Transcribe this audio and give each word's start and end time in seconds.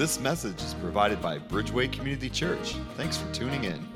This 0.00 0.18
message 0.18 0.62
is 0.62 0.72
provided 0.72 1.20
by 1.20 1.38
Bridgeway 1.38 1.92
Community 1.92 2.30
Church. 2.30 2.74
Thanks 2.96 3.18
for 3.18 3.30
tuning 3.34 3.64
in. 3.64 3.86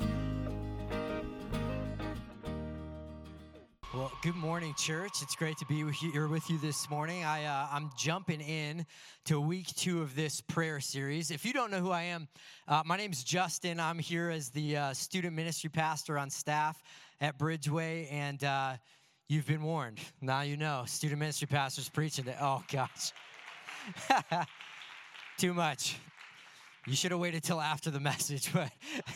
Well, 3.91 4.11
good 4.21 4.35
morning, 4.35 4.75
church. 4.77 5.23
It's 5.23 5.35
great 5.35 5.57
to 5.57 5.65
be 5.65 5.83
here 5.93 6.27
with 6.27 6.47
you 6.47 6.59
this 6.59 6.91
morning. 6.91 7.23
I, 7.23 7.45
uh, 7.45 7.69
I'm 7.71 7.89
jumping 7.97 8.39
in 8.41 8.85
to 9.25 9.41
week 9.41 9.65
two 9.75 10.03
of 10.03 10.15
this 10.15 10.41
prayer 10.41 10.79
series. 10.79 11.31
If 11.31 11.43
you 11.43 11.53
don't 11.53 11.71
know 11.71 11.79
who 11.79 11.89
I 11.89 12.03
am, 12.03 12.27
uh, 12.67 12.83
my 12.85 12.97
name's 12.97 13.23
Justin. 13.23 13.79
I'm 13.79 13.97
here 13.97 14.29
as 14.29 14.49
the 14.49 14.77
uh, 14.77 14.93
student 14.93 15.35
ministry 15.35 15.71
pastor 15.71 16.19
on 16.19 16.29
staff 16.29 16.83
at 17.19 17.39
Bridgeway, 17.39 18.11
and 18.11 18.43
uh, 18.43 18.73
you've 19.27 19.47
been 19.47 19.63
warned. 19.63 20.01
Now 20.21 20.41
you 20.41 20.55
know. 20.55 20.83
Student 20.85 21.17
ministry 21.17 21.47
pastors 21.47 21.89
preaching 21.89 22.25
that. 22.25 22.37
Oh, 22.39 22.63
gosh. 22.71 23.11
Too 25.37 25.53
much. 25.53 25.97
You 26.87 26.95
should 26.95 27.09
have 27.09 27.19
waited 27.19 27.41
till 27.41 27.59
after 27.59 27.89
the 27.89 27.99
message, 28.11 28.51
but 28.53 28.71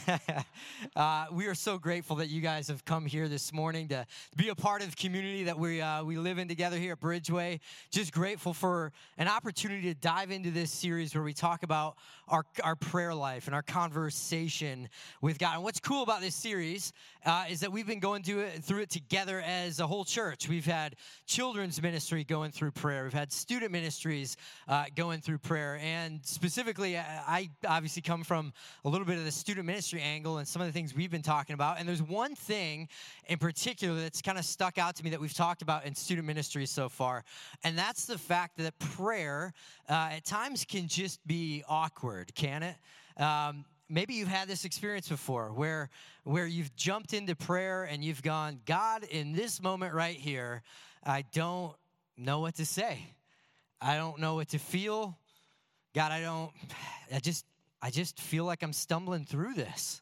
uh, 0.96 1.28
we 1.32 1.46
are 1.46 1.54
so 1.54 1.78
grateful 1.78 2.16
that 2.16 2.28
you 2.28 2.42
guys 2.42 2.68
have 2.68 2.84
come 2.84 3.06
here 3.06 3.28
this 3.28 3.54
morning 3.54 3.90
to 3.90 4.08
be 4.36 4.50
a 4.50 4.56
part 4.56 4.82
of 4.82 4.90
the 4.90 4.96
community 4.96 5.44
that 5.44 5.60
we 5.60 5.80
uh, 5.80 6.04
we 6.04 6.18
live 6.18 6.40
in 6.40 6.48
together 6.48 6.78
here 6.78 6.94
at 6.94 7.00
Bridgeway. 7.00 7.60
Just 7.92 8.12
grateful 8.12 8.56
for 8.56 8.92
an 9.20 9.28
opportunity 9.28 9.84
to 9.84 9.94
dive 9.94 10.32
into 10.32 10.50
this 10.50 10.72
series 10.72 11.14
where 11.14 11.24
we 11.24 11.32
talk 11.32 11.62
about 11.62 11.98
our 12.28 12.44
our 12.64 12.76
prayer 12.76 13.14
life 13.14 13.46
and 13.46 13.54
our 13.54 13.62
conversation 13.62 14.90
with 15.22 15.38
God. 15.38 15.54
And 15.54 15.64
what's 15.64 15.80
cool 15.80 16.02
about 16.02 16.22
this 16.22 16.34
series 16.34 16.92
uh, 17.24 17.46
is 17.52 17.60
that 17.60 17.72
we've 17.72 17.86
been 17.86 18.00
going 18.00 18.24
through 18.24 18.40
it, 18.40 18.64
through 18.64 18.82
it 18.82 18.90
together 18.90 19.42
as 19.42 19.80
a 19.80 19.86
whole 19.86 20.06
church. 20.06 20.50
We've 20.50 20.66
had 20.66 20.96
children's 21.28 21.80
ministry 21.80 22.24
going 22.24 22.50
through 22.50 22.72
prayer. 22.72 23.04
We've 23.04 23.14
had 23.14 23.32
student 23.32 23.72
ministries 23.72 24.38
uh, 24.68 24.86
going 24.96 25.22
through 25.22 25.38
prayer, 25.38 25.80
and 25.84 26.20
specifically, 26.26 26.98
I 26.98 27.52
obviously 27.68 28.02
come 28.02 28.24
from 28.24 28.54
a 28.86 28.90
little 28.90 29.06
bit 29.06 29.18
of 29.18 29.26
the 29.26 29.32
student 29.32 29.66
ministry 29.66 30.02
angle 30.02 30.38
and 30.38 30.48
some 30.48 30.62
of 30.62 30.68
the 30.68 30.72
things 30.72 30.96
we've 30.96 31.12
been 31.12 31.22
talking 31.22 31.54
about. 31.54 31.80
And 31.80 31.88
there's 31.88 32.02
one 32.02 32.36
thing 32.36 32.88
in 33.28 33.38
particular 33.38 34.00
that's 34.00 34.22
kind 34.22 34.38
of 34.38 34.46
stuck 34.46 34.78
out 34.78 34.96
to 34.98 35.04
me 35.04 35.10
that 35.10 35.20
we've 35.20 35.34
talked 35.34 35.62
about 35.62 35.86
in 35.86 35.96
student 35.96 36.28
ministry 36.28 36.66
so 36.66 36.90
far, 36.90 37.24
and 37.64 37.78
that's 37.78 38.06
the 38.06 38.18
fact 38.18 38.58
that 38.58 38.78
prayer 38.80 39.54
uh, 39.90 40.10
at 40.14 40.26
times 40.26 40.66
can 40.66 40.88
just 40.88 41.26
be 41.28 41.64
awkward, 41.68 42.34
can 42.36 42.64
it? 42.64 42.76
Um, 43.22 43.66
maybe 43.90 44.14
you've 44.14 44.30
had 44.30 44.48
this 44.48 44.66
experience 44.66 45.10
before 45.10 45.52
where 45.52 45.90
where 46.24 46.46
you've 46.46 46.74
jumped 46.76 47.14
into 47.14 47.36
prayer 47.36 47.84
and 47.84 48.04
you've 48.04 48.22
gone 48.22 48.60
god 48.66 49.04
in 49.04 49.34
this 49.34 49.62
moment 49.62 49.94
right 49.94 50.16
here 50.16 50.62
i 51.04 51.24
don't 51.34 51.76
know 52.16 52.40
what 52.40 52.56
to 52.56 52.66
say 52.66 53.00
i 53.82 53.96
don't 53.96 54.20
know 54.20 54.36
what 54.36 54.48
to 54.50 54.60
feel 54.60 55.18
god 55.96 56.12
i 56.12 56.22
don't 56.22 56.52
i 57.14 57.20
just 57.20 57.46
I 57.82 57.90
just 57.90 58.20
feel 58.20 58.46
like 58.46 58.64
I'm 58.64 58.74
stumbling 58.74 59.26
through 59.26 59.54
this. 59.54 60.02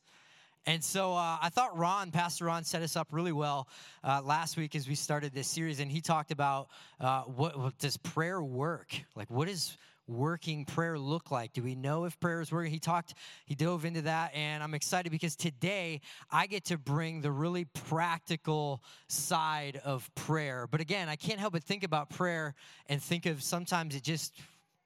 And 0.65 0.83
so 0.83 1.13
uh, 1.13 1.37
I 1.41 1.49
thought 1.49 1.77
Ron, 1.77 2.11
Pastor 2.11 2.45
Ron, 2.45 2.65
set 2.65 2.81
us 2.81 2.97
up 2.97 3.07
really 3.11 3.31
well 3.31 3.69
uh, 4.03 4.21
last 4.21 4.57
week 4.57 4.75
as 4.75 4.85
we 4.85 4.95
started 4.95 5.33
this 5.33 5.47
series, 5.47 5.79
and 5.79 5.89
he 5.89 6.01
talked 6.01 6.29
about 6.29 6.67
uh, 6.99 7.21
what, 7.21 7.57
what, 7.57 7.77
does 7.77 7.95
prayer 7.95 8.41
work? 8.41 8.93
Like, 9.15 9.31
what 9.31 9.47
does 9.47 9.77
working 10.09 10.65
prayer 10.65 10.99
look 10.99 11.31
like? 11.31 11.53
Do 11.53 11.63
we 11.63 11.73
know 11.73 12.03
if 12.03 12.19
prayer 12.19 12.41
is 12.41 12.51
working? 12.51 12.71
He 12.71 12.79
talked, 12.79 13.13
he 13.45 13.55
dove 13.55 13.85
into 13.85 14.01
that, 14.01 14.33
and 14.33 14.61
I'm 14.61 14.73
excited 14.73 15.09
because 15.09 15.37
today 15.37 16.01
I 16.31 16.47
get 16.47 16.65
to 16.65 16.77
bring 16.77 17.21
the 17.21 17.31
really 17.31 17.63
practical 17.63 18.83
side 19.07 19.79
of 19.85 20.13
prayer. 20.15 20.67
But 20.69 20.81
again, 20.81 21.07
I 21.07 21.15
can't 21.15 21.39
help 21.39 21.53
but 21.53 21.63
think 21.63 21.83
about 21.85 22.09
prayer 22.09 22.55
and 22.87 23.01
think 23.01 23.25
of 23.25 23.41
sometimes 23.41 23.95
it 23.95 24.03
just 24.03 24.33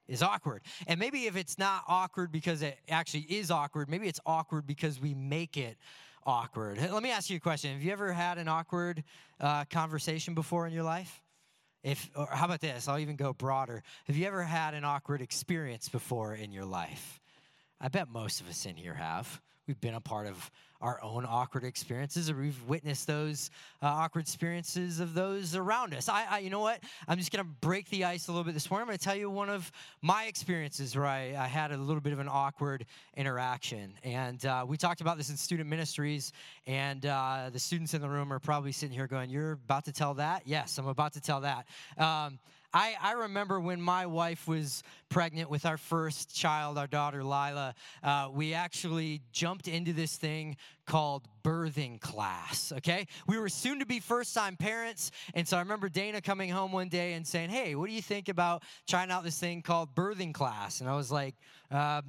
is 0.08 0.22
awkward. 0.22 0.62
And 0.86 0.98
maybe 0.98 1.26
if 1.26 1.36
it's 1.36 1.58
not 1.58 1.84
awkward 1.88 2.32
because 2.32 2.62
it 2.62 2.78
actually 2.88 3.26
is 3.28 3.50
awkward, 3.50 3.88
maybe 3.88 4.08
it's 4.08 4.20
awkward 4.26 4.66
because 4.66 5.00
we 5.00 5.14
make 5.14 5.56
it 5.56 5.76
awkward. 6.24 6.78
Let 6.78 7.02
me 7.02 7.10
ask 7.10 7.30
you 7.30 7.36
a 7.36 7.40
question. 7.40 7.72
Have 7.72 7.82
you 7.82 7.92
ever 7.92 8.12
had 8.12 8.38
an 8.38 8.48
awkward 8.48 9.04
uh, 9.40 9.64
conversation 9.66 10.34
before 10.34 10.66
in 10.66 10.72
your 10.72 10.84
life? 10.84 11.22
If, 11.82 12.10
or 12.14 12.26
how 12.30 12.46
about 12.46 12.60
this? 12.60 12.86
I'll 12.86 13.00
even 13.00 13.16
go 13.16 13.32
broader. 13.32 13.82
Have 14.06 14.16
you 14.16 14.26
ever 14.26 14.44
had 14.44 14.74
an 14.74 14.84
awkward 14.84 15.20
experience 15.20 15.88
before 15.88 16.34
in 16.34 16.52
your 16.52 16.64
life? 16.64 17.20
I 17.80 17.88
bet 17.88 18.08
most 18.08 18.40
of 18.40 18.48
us 18.48 18.64
in 18.66 18.76
here 18.76 18.94
have. 18.94 19.40
We've 19.72 19.80
been 19.80 19.94
a 19.94 20.00
part 20.02 20.26
of 20.26 20.50
our 20.82 21.02
own 21.02 21.24
awkward 21.26 21.64
experiences, 21.64 22.28
or 22.28 22.36
we've 22.36 22.62
witnessed 22.64 23.06
those 23.06 23.50
uh, 23.82 23.86
awkward 23.86 24.20
experiences 24.20 25.00
of 25.00 25.14
those 25.14 25.56
around 25.56 25.94
us. 25.94 26.10
I, 26.10 26.26
I, 26.28 26.38
you 26.40 26.50
know 26.50 26.60
what? 26.60 26.84
I'm 27.08 27.16
just 27.16 27.32
going 27.32 27.42
to 27.42 27.50
break 27.62 27.88
the 27.88 28.04
ice 28.04 28.28
a 28.28 28.32
little 28.32 28.44
bit 28.44 28.52
this 28.52 28.70
morning. 28.70 28.82
I'm 28.82 28.88
going 28.88 28.98
to 28.98 29.04
tell 29.04 29.14
you 29.14 29.30
one 29.30 29.48
of 29.48 29.72
my 30.02 30.24
experiences 30.24 30.94
where 30.94 31.06
I, 31.06 31.34
I 31.38 31.46
had 31.46 31.72
a 31.72 31.78
little 31.78 32.02
bit 32.02 32.12
of 32.12 32.18
an 32.18 32.28
awkward 32.30 32.84
interaction. 33.16 33.94
And 34.04 34.44
uh, 34.44 34.66
we 34.68 34.76
talked 34.76 35.00
about 35.00 35.16
this 35.16 35.30
in 35.30 35.38
student 35.38 35.70
ministries, 35.70 36.34
and 36.66 37.06
uh, 37.06 37.48
the 37.50 37.58
students 37.58 37.94
in 37.94 38.02
the 38.02 38.10
room 38.10 38.30
are 38.30 38.40
probably 38.40 38.72
sitting 38.72 38.94
here 38.94 39.06
going, 39.06 39.30
You're 39.30 39.52
about 39.52 39.86
to 39.86 39.92
tell 39.92 40.12
that? 40.14 40.42
Yes, 40.44 40.76
I'm 40.76 40.86
about 40.86 41.14
to 41.14 41.20
tell 41.22 41.40
that. 41.40 41.66
Um, 41.96 42.38
I, 42.74 42.94
I 43.02 43.12
remember 43.12 43.60
when 43.60 43.80
my 43.80 44.06
wife 44.06 44.48
was 44.48 44.82
pregnant 45.08 45.50
with 45.50 45.66
our 45.66 45.76
first 45.76 46.34
child, 46.34 46.78
our 46.78 46.86
daughter 46.86 47.22
Lila, 47.22 47.74
uh, 48.02 48.28
we 48.32 48.54
actually 48.54 49.20
jumped 49.32 49.68
into 49.68 49.92
this 49.92 50.16
thing 50.16 50.56
called 50.86 51.28
birthing 51.44 52.00
class. 52.00 52.72
Okay, 52.78 53.06
we 53.26 53.38
were 53.38 53.48
soon 53.48 53.78
to 53.80 53.86
be 53.86 54.00
first 54.00 54.34
time 54.34 54.56
parents, 54.56 55.10
and 55.34 55.46
so 55.46 55.56
I 55.56 55.60
remember 55.60 55.88
Dana 55.88 56.20
coming 56.20 56.50
home 56.50 56.72
one 56.72 56.88
day 56.88 57.12
and 57.12 57.26
saying, 57.26 57.50
"Hey, 57.50 57.74
what 57.74 57.88
do 57.88 57.92
you 57.92 58.02
think 58.02 58.28
about 58.28 58.62
trying 58.88 59.10
out 59.10 59.22
this 59.22 59.38
thing 59.38 59.62
called 59.62 59.94
birthing 59.94 60.32
class?" 60.32 60.80
And 60.80 60.88
I 60.88 60.96
was 60.96 61.12
like. 61.12 61.34
Uh, 61.70 62.02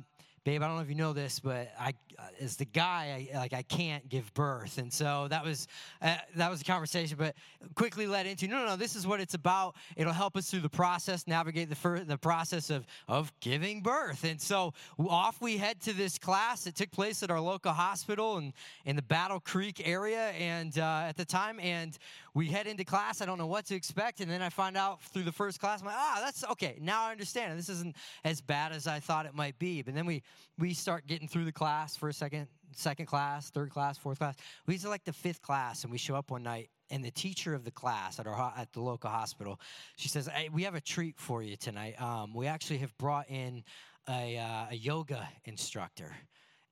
babe, 0.44 0.62
I 0.62 0.68
don't 0.68 0.76
know 0.76 0.81
if 0.81 0.90
you 0.90 0.96
know 0.96 1.14
this, 1.14 1.40
but 1.40 1.72
I, 1.80 1.94
uh, 2.20 2.24
as 2.42 2.58
the 2.58 2.66
guy, 2.66 3.30
I, 3.34 3.38
like 3.38 3.54
I 3.54 3.62
can't 3.64 4.08
give 4.09 4.34
birth, 4.34 4.78
and 4.78 4.92
so 4.92 5.28
that 5.30 5.44
was 5.44 5.68
uh, 6.02 6.16
that 6.36 6.52
was 6.52 6.62
a 6.62 6.64
conversation. 6.64 7.18
But 7.18 7.36
quickly 7.76 8.08
led 8.08 8.26
into 8.26 8.48
no, 8.48 8.59
no, 8.59 8.66
no. 8.66 8.76
This 8.76 8.96
is 8.96 9.08
what 9.08 9.20
it's 9.20 9.34
about. 9.34 9.76
It'll 9.96 10.14
help 10.14 10.36
us 10.36 10.50
through 10.50 10.62
the 10.62 10.70
process, 10.70 11.28
navigate 11.28 11.70
the 11.70 11.76
fir- 11.76 12.04
the 12.04 12.18
process 12.18 12.70
of 12.70 12.86
of 13.08 13.31
giving 13.40 13.81
birth. 13.81 14.24
And 14.24 14.40
so 14.40 14.74
off 15.00 15.42
we 15.42 15.58
head 15.58 15.80
to 15.81 15.94
this 15.94 16.18
class. 16.18 16.68
It 16.68 16.75
took 16.75 16.92
place 16.92 17.24
at 17.24 17.31
our 17.31 17.40
local 17.40 17.72
hospital 17.72 18.38
and 18.38 18.54
in 18.86 18.96
the 18.96 19.02
Battle 19.02 19.40
Creek 19.40 19.81
area, 19.86 20.30
and 20.31 20.78
uh, 20.78 21.06
at 21.08 21.18
the 21.18 21.25
time, 21.25 21.60
and 21.60 21.98
we 22.34 22.48
head 22.48 22.68
into 22.68 22.84
class. 22.84 23.22
I 23.22 23.25
don't 23.25 23.38
know 23.38 23.48
what 23.48 23.66
to 23.68 23.75
expect, 23.75 24.20
and 24.20 24.30
then 24.30 24.42
I 24.42 24.50
find 24.50 24.75
out 24.75 25.02
through 25.02 25.24
the 25.24 25.31
first 25.31 25.60
class, 25.60 25.81
I'm 25.81 25.88
like, 25.88 25.96
ah, 25.98 26.22
that's 26.24 26.44
okay. 26.52 26.78
Now 26.81 27.06
I 27.06 27.12
understand. 27.12 27.58
This 27.58 27.70
isn't 27.70 27.96
as 28.24 28.42
bad 28.42 28.72
as 28.72 28.88
I 28.88 29.00
thought 29.00 29.25
it 29.25 29.36
might 29.36 29.58
be. 29.60 29.81
But 29.81 29.94
then 29.94 30.06
we 30.06 30.24
we 30.58 30.74
start 30.74 31.08
getting 31.08 31.28
through 31.28 31.46
the 31.46 31.52
class 31.52 31.96
for 31.96 32.10
a 32.10 32.14
second, 32.14 32.48
second 32.76 33.06
class, 33.06 33.50
third 33.50 33.70
class, 33.70 33.98
fourth 33.98 34.20
class. 34.20 34.36
We 34.68 34.78
to 34.78 34.90
like 34.90 35.04
the 35.04 35.14
fifth 35.14 35.42
class, 35.42 35.84
and 35.84 35.92
we 35.92 35.98
show 35.98 36.16
up 36.16 36.32
one 36.32 36.44
night, 36.44 36.70
and 36.90 37.04
the 37.04 37.12
teacher 37.12 37.54
of 37.54 37.64
the 37.64 37.72
class 37.72 38.20
at 38.20 38.28
our 38.28 38.54
at 38.58 38.72
the 38.74 38.82
local 38.82 39.10
hospital, 39.10 39.60
she 39.96 40.10
says, 40.10 40.28
hey, 40.28 40.50
"We 40.50 40.64
have 40.64 40.76
a 40.76 40.82
treat 40.82 41.20
for 41.20 41.42
you 41.42 41.56
tonight. 41.56 42.02
Um, 42.02 42.34
we 42.34 42.48
actually 42.48 42.80
have 42.80 42.96
brought 42.98 43.30
in 43.30 43.64
a, 44.08 44.38
uh, 44.38 44.66
a 44.72 44.76
yoga 44.76 45.28
instructor." 45.46 46.16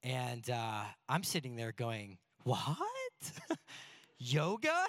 And 0.03 0.49
uh, 0.49 0.83
I'm 1.09 1.23
sitting 1.23 1.55
there 1.55 1.71
going, 1.71 2.17
"What? 2.43 2.77
yoga? 4.17 4.85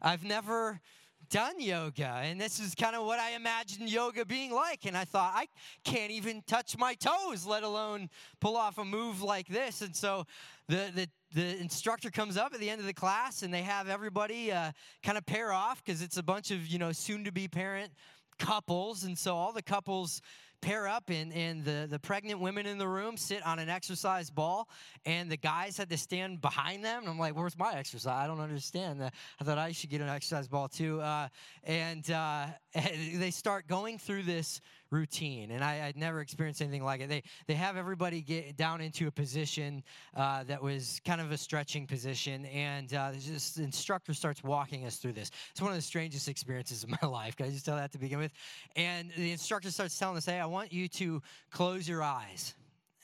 I've 0.00 0.24
never." 0.24 0.80
Done 1.28 1.60
yoga 1.60 2.20
and 2.22 2.40
this 2.40 2.60
is 2.60 2.74
kind 2.74 2.96
of 2.96 3.04
what 3.04 3.18
i 3.18 3.32
imagined 3.32 3.90
yoga 3.90 4.24
being 4.24 4.52
like 4.52 4.86
and 4.86 4.96
i 4.96 5.04
thought 5.04 5.32
i 5.34 5.46
can't 5.84 6.10
even 6.10 6.42
touch 6.46 6.76
my 6.78 6.94
toes 6.94 7.46
let 7.46 7.62
alone 7.62 8.08
pull 8.40 8.56
off 8.56 8.78
a 8.78 8.84
move 8.84 9.22
like 9.22 9.48
this. 9.48 9.82
And 9.82 9.94
so 9.94 10.24
the 10.68 10.90
the 10.94 11.08
the 11.34 11.60
instructor 11.60 12.10
comes 12.10 12.36
up 12.36 12.54
at 12.54 12.60
the 12.60 12.70
end 12.70 12.80
of 12.80 12.86
the 12.86 12.94
class 12.94 13.42
and 13.42 13.52
they 13.52 13.62
have 13.62 13.88
everybody 13.88 14.52
uh, 14.52 14.72
kind 15.02 15.18
of 15.18 15.26
pair 15.26 15.52
off 15.52 15.84
because 15.84 16.02
it's 16.02 16.16
a 16.16 16.22
bunch 16.22 16.50
of 16.50 16.66
you 16.66 16.78
know 16.78 16.92
soon 16.92 17.24
to 17.24 17.32
be 17.32 17.48
parent 17.48 17.92
couples 18.38 19.04
and 19.04 19.18
so 19.18 19.34
all 19.34 19.52
the 19.52 19.62
couples 19.62 20.20
pair 20.66 20.88
up 20.88 21.10
and, 21.10 21.32
and 21.32 21.64
the, 21.64 21.86
the 21.88 21.98
pregnant 22.00 22.40
women 22.40 22.66
in 22.66 22.76
the 22.76 22.88
room 22.88 23.16
sit 23.16 23.40
on 23.46 23.60
an 23.60 23.68
exercise 23.68 24.30
ball 24.30 24.68
and 25.04 25.30
the 25.30 25.36
guys 25.36 25.76
had 25.76 25.88
to 25.88 25.96
stand 25.96 26.40
behind 26.40 26.84
them. 26.84 27.02
And 27.02 27.08
i'm 27.08 27.20
like 27.20 27.36
where's 27.36 27.56
my 27.56 27.74
exercise? 27.74 28.24
I 28.24 28.26
don't 28.26 28.40
understand 28.40 29.00
i 29.40 29.44
thought 29.44 29.58
i 29.58 29.70
should 29.70 29.90
get 29.90 30.00
an 30.00 30.08
exercise 30.08 30.48
ball 30.48 30.66
too. 30.66 31.00
Uh, 31.00 31.28
and, 31.62 32.10
uh, 32.10 32.46
and 32.74 33.20
they 33.22 33.30
start 33.30 33.68
going 33.68 33.96
through 33.98 34.24
this 34.24 34.60
routine, 34.90 35.50
and 35.50 35.64
I, 35.64 35.86
would 35.86 35.96
never 35.96 36.20
experienced 36.20 36.62
anything 36.62 36.84
like 36.84 37.00
it. 37.00 37.08
They 37.08 37.22
they 37.46 37.54
have 37.54 37.76
everybody 37.76 38.20
get 38.20 38.56
down 38.56 38.80
into 38.80 39.06
a 39.06 39.10
position 39.10 39.82
uh, 40.14 40.44
that 40.44 40.62
was 40.62 41.00
kind 41.04 41.20
of 41.20 41.32
a 41.32 41.36
stretching 41.36 41.86
position, 41.86 42.46
and 42.46 42.92
uh, 42.94 43.10
this 43.12 43.56
instructor 43.58 44.14
starts 44.14 44.42
walking 44.42 44.84
us 44.86 44.96
through 44.96 45.12
this. 45.12 45.30
It's 45.50 45.60
one 45.60 45.70
of 45.70 45.76
the 45.76 45.82
strangest 45.82 46.28
experiences 46.28 46.84
of 46.84 46.90
my 47.02 47.08
life. 47.08 47.36
Can 47.36 47.46
I 47.46 47.50
just 47.50 47.64
tell 47.64 47.76
that 47.76 47.92
to 47.92 47.98
begin 47.98 48.18
with? 48.18 48.32
And 48.74 49.10
the 49.16 49.32
instructor 49.32 49.70
starts 49.70 49.98
telling 49.98 50.16
us, 50.16 50.26
"Hey, 50.26 50.40
I 50.40 50.46
want 50.46 50.72
you 50.72 50.88
to 50.88 51.22
close 51.50 51.88
your 51.88 52.02
eyes." 52.02 52.54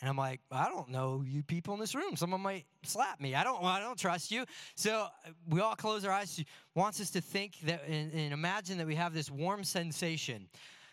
And 0.02 0.08
I'm 0.08 0.16
like, 0.16 0.40
I 0.50 0.68
don't 0.68 0.88
know 0.88 1.22
you 1.24 1.44
people 1.44 1.74
in 1.74 1.80
this 1.80 1.94
room. 1.94 2.16
Someone 2.16 2.40
might 2.40 2.66
slap 2.82 3.20
me. 3.20 3.36
I 3.36 3.44
don't. 3.44 3.62
I 3.62 3.78
don't 3.78 3.96
trust 3.96 4.32
you. 4.32 4.44
So 4.74 5.06
we 5.48 5.60
all 5.60 5.76
close 5.76 6.04
our 6.04 6.10
eyes. 6.10 6.34
She 6.34 6.44
wants 6.74 7.00
us 7.00 7.10
to 7.10 7.20
think 7.20 7.60
that 7.60 7.84
and, 7.86 8.12
and 8.12 8.32
imagine 8.32 8.78
that 8.78 8.86
we 8.88 8.96
have 8.96 9.14
this 9.14 9.30
warm 9.30 9.62
sensation 9.62 10.48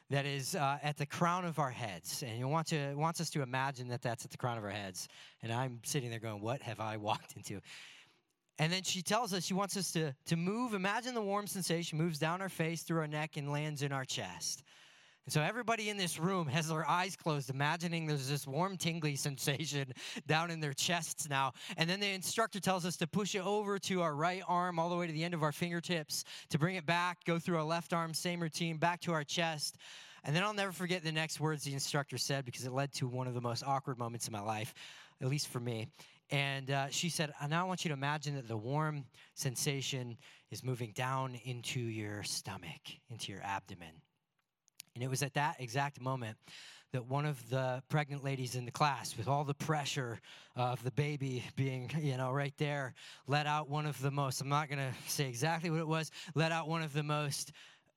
that 0.10 0.26
is 0.26 0.56
uh, 0.56 0.78
at 0.82 0.98
the 0.98 1.06
crown 1.06 1.46
of 1.46 1.60
our 1.60 1.70
heads. 1.70 2.24
And 2.24 2.32
he 2.32 2.44
want 2.44 2.68
to, 2.68 2.96
wants 2.96 3.22
us 3.22 3.30
to 3.32 3.42
imagine 3.42 3.88
that 3.90 4.02
that's 4.02 4.26
at 4.26 4.32
the 4.32 4.38
crown 4.38 4.58
of 4.58 4.64
our 4.64 4.70
heads. 4.70 5.08
And 5.44 5.52
I'm 5.52 5.80
sitting 5.84 6.10
there 6.10 6.20
going, 6.20 6.42
What 6.42 6.62
have 6.62 6.80
I 6.80 6.98
walked 7.10 7.36
into? 7.36 7.62
And 8.58 8.74
then 8.74 8.84
she 8.84 9.02
tells 9.02 9.34
us 9.34 9.46
she 9.46 9.54
wants 9.54 9.78
us 9.78 9.92
to, 9.94 10.14
to 10.26 10.36
move. 10.36 10.74
Imagine 10.74 11.14
the 11.14 11.22
warm 11.22 11.48
sensation 11.48 11.98
moves 11.98 12.20
down 12.20 12.42
our 12.42 12.50
face, 12.50 12.82
through 12.82 13.00
our 13.00 13.08
neck, 13.08 13.38
and 13.38 13.50
lands 13.50 13.84
in 13.84 13.94
our 13.94 14.04
chest. 14.04 14.64
And 15.26 15.34
so 15.34 15.42
everybody 15.42 15.90
in 15.90 15.98
this 15.98 16.18
room 16.18 16.48
has 16.48 16.70
their 16.70 16.88
eyes 16.90 17.16
closed, 17.16 17.50
imagining 17.50 18.08
there's 18.08 18.30
this 18.30 18.48
warm, 18.48 18.78
tingly 18.78 19.16
sensation 19.18 19.94
down 20.28 20.50
in 20.50 20.60
their 20.60 20.74
chests 20.74 21.30
now. 21.30 21.54
And 21.78 21.90
then 21.90 22.00
the 22.00 22.10
instructor 22.10 22.60
tells 22.60 22.86
us 22.86 22.98
to 22.98 23.08
push 23.08 23.36
it 23.36 23.46
over 23.46 23.78
to 23.80 24.02
our 24.02 24.16
right 24.16 24.42
arm, 24.48 24.80
all 24.80 24.90
the 24.90 24.96
way 24.96 25.08
to 25.08 25.14
the 25.14 25.24
end 25.24 25.34
of 25.34 25.44
our 25.44 25.52
fingertips, 25.52 26.24
to 26.50 26.58
bring 26.58 26.76
it 26.76 26.86
back, 26.86 27.24
go 27.26 27.38
through 27.38 27.58
our 27.58 27.64
left 27.64 27.94
arm, 27.94 28.14
same 28.14 28.42
routine, 28.42 28.78
back 28.78 29.02
to 29.02 29.12
our 29.12 29.24
chest. 29.24 29.78
And 30.24 30.36
then 30.36 30.44
I'll 30.44 30.54
never 30.54 30.72
forget 30.72 31.04
the 31.04 31.12
next 31.12 31.40
words 31.40 31.64
the 31.64 31.74
instructor 31.74 32.18
said 32.18 32.46
because 32.46 32.66
it 32.66 32.72
led 32.72 32.92
to 32.94 33.08
one 33.08 33.28
of 33.28 33.34
the 33.34 33.42
most 33.42 33.64
awkward 33.64 33.98
moments 33.98 34.28
in 34.28 34.32
my 34.32 34.42
life, 34.42 34.74
at 35.22 35.28
least 35.28 35.48
for 35.48 35.60
me. 35.60 35.88
And 36.32 36.70
uh, 36.70 36.90
she 36.90 37.10
said, 37.10 37.34
I 37.42 37.48
Now 37.48 37.68
want 37.68 37.84
you 37.84 37.90
to 37.90 37.94
imagine 37.94 38.36
that 38.36 38.48
the 38.48 38.58
warm 38.58 39.06
sensation 39.34 40.18
is 40.52 40.64
moving 40.64 40.92
down 40.92 41.40
into 41.44 41.80
your 41.80 42.24
stomach, 42.24 42.82
into 43.10 43.32
your 43.32 43.42
abdomen. 43.44 43.94
And 44.96 45.04
it 45.04 45.10
was 45.10 45.24
at 45.24 45.34
that 45.36 45.58
exact 45.60 46.02
moment 46.02 46.38
that 46.92 47.06
one 47.06 47.26
of 47.26 47.50
the 47.50 47.84
pregnant 47.90 48.24
ladies 48.24 48.56
in 48.56 48.66
the 48.66 48.72
class, 48.72 49.16
with 49.16 49.28
all 49.28 49.44
the 49.44 49.54
pressure 49.54 50.20
of 50.56 50.84
the 50.84 50.92
baby 50.92 51.44
being, 51.56 51.92
you 52.00 52.18
know, 52.18 52.32
right 52.32 52.54
there, 52.58 52.96
let 53.28 53.46
out 53.46 53.70
one 53.70 53.86
of 53.86 54.02
the 54.02 54.10
most, 54.10 54.42
I'm 54.42 54.50
not 54.50 54.70
going 54.70 54.80
to 54.80 54.94
say 55.08 55.28
exactly 55.30 55.70
what 55.70 55.80
it 55.80 55.88
was, 55.88 56.10
let 56.34 56.52
out 56.52 56.68
one 56.68 56.82
of 56.82 56.94
the 56.94 57.04
most 57.04 57.52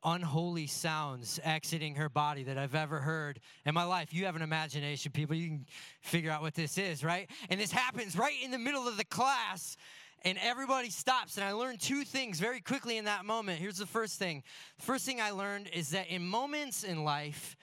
unholy 0.04 0.66
sounds 0.66 1.38
exiting 1.44 1.94
her 1.94 2.08
body 2.08 2.42
that 2.42 2.58
I've 2.58 2.74
ever 2.74 2.98
heard 2.98 3.40
in 3.64 3.72
my 3.72 3.84
life. 3.84 4.12
You 4.12 4.26
have 4.26 4.36
an 4.36 4.42
imagination, 4.42 5.12
people. 5.12 5.36
You 5.36 5.48
can 5.48 5.66
figure 6.00 6.30
out 6.30 6.42
what 6.42 6.54
this 6.54 6.76
is, 6.76 7.04
right? 7.04 7.30
And 7.48 7.60
this 7.60 7.70
happens 7.70 8.16
right 8.16 8.34
in 8.42 8.50
the 8.50 8.58
middle 8.58 8.88
of 8.88 8.96
the 8.96 9.04
class 9.04 9.76
and 10.24 10.38
everybody 10.42 10.90
stops. 10.90 11.36
And 11.36 11.44
I 11.44 11.52
learned 11.52 11.80
two 11.80 12.04
things 12.04 12.40
very 12.40 12.60
quickly 12.60 12.96
in 12.96 13.04
that 13.06 13.24
moment. 13.24 13.58
Here's 13.58 13.78
the 13.78 13.86
first 13.86 14.18
thing 14.18 14.42
first 14.78 15.04
thing 15.04 15.20
I 15.20 15.30
learned 15.30 15.68
is 15.72 15.90
that 15.90 16.08
in 16.08 16.26
moments 16.26 16.84
in 16.84 17.04
life 17.04 17.56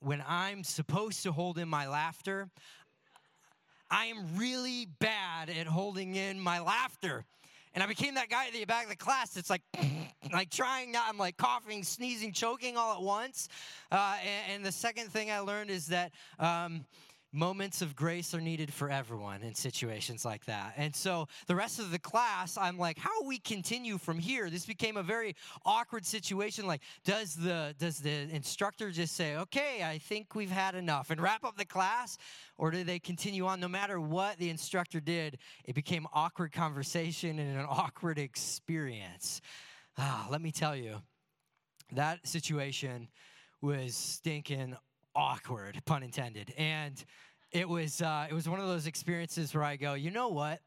when 0.00 0.22
I'm 0.26 0.64
supposed 0.64 1.22
to 1.22 1.32
hold 1.32 1.58
in 1.58 1.68
my 1.68 1.88
laughter, 1.88 2.50
I 3.90 4.06
am 4.06 4.36
really 4.36 4.86
bad 4.98 5.48
at 5.48 5.66
holding 5.66 6.16
in 6.16 6.38
my 6.38 6.60
laughter. 6.60 7.24
And 7.74 7.82
I 7.82 7.86
became 7.86 8.14
that 8.14 8.28
guy 8.28 8.46
at 8.46 8.52
the 8.52 8.64
back 8.66 8.84
of 8.84 8.90
the 8.90 8.96
class 8.96 9.30
that's 9.30 9.50
like, 9.50 9.62
like 10.32 10.50
trying 10.50 10.92
not, 10.92 11.08
I'm 11.08 11.18
like 11.18 11.36
coughing, 11.36 11.82
sneezing, 11.82 12.32
choking 12.32 12.76
all 12.76 12.94
at 12.94 13.02
once. 13.02 13.48
Uh, 13.90 14.16
and, 14.22 14.56
and, 14.56 14.64
the 14.64 14.70
second 14.70 15.10
thing 15.10 15.30
I 15.30 15.40
learned 15.40 15.70
is 15.70 15.86
that 15.86 16.12
um, 16.38 16.84
moments 17.34 17.82
of 17.82 17.96
grace 17.96 18.32
are 18.32 18.40
needed 18.40 18.72
for 18.72 18.88
everyone 18.88 19.42
in 19.42 19.54
situations 19.54 20.24
like 20.24 20.44
that. 20.44 20.74
And 20.76 20.94
so 20.94 21.26
the 21.46 21.56
rest 21.56 21.80
of 21.80 21.90
the 21.90 21.98
class, 21.98 22.56
I'm 22.56 22.78
like, 22.78 22.96
how 22.96 23.24
we 23.24 23.38
continue 23.38 23.98
from 23.98 24.18
here? 24.18 24.48
This 24.48 24.64
became 24.64 24.96
a 24.96 25.02
very 25.02 25.34
awkward 25.66 26.06
situation. 26.06 26.66
Like, 26.66 26.82
does 27.04 27.34
the 27.34 27.74
does 27.78 27.98
the 27.98 28.28
instructor 28.34 28.90
just 28.90 29.16
say, 29.16 29.36
okay, 29.36 29.82
I 29.82 29.98
think 29.98 30.34
we've 30.34 30.50
had 30.50 30.76
enough 30.76 31.10
and 31.10 31.20
wrap 31.20 31.44
up 31.44 31.56
the 31.56 31.64
class? 31.64 32.16
Or 32.56 32.70
do 32.70 32.84
they 32.84 33.00
continue 33.00 33.46
on? 33.46 33.58
No 33.58 33.68
matter 33.68 34.00
what 34.00 34.38
the 34.38 34.48
instructor 34.48 35.00
did, 35.00 35.38
it 35.64 35.74
became 35.74 36.06
awkward 36.12 36.52
conversation 36.52 37.40
and 37.40 37.58
an 37.58 37.66
awkward 37.68 38.18
experience. 38.18 39.40
Ah, 39.98 40.28
let 40.30 40.40
me 40.40 40.52
tell 40.52 40.76
you, 40.76 41.02
that 41.92 42.26
situation 42.26 43.08
was 43.60 43.96
stinking 43.96 44.76
awkward, 45.14 45.80
pun 45.84 46.02
intended. 46.02 46.52
And 46.56 47.02
it 47.54 47.68
was 47.68 48.02
uh, 48.02 48.26
it 48.28 48.34
was 48.34 48.48
one 48.48 48.60
of 48.60 48.66
those 48.66 48.86
experiences 48.86 49.54
where 49.54 49.62
I 49.62 49.76
go, 49.76 49.94
you 49.94 50.10
know 50.10 50.28
what? 50.28 50.60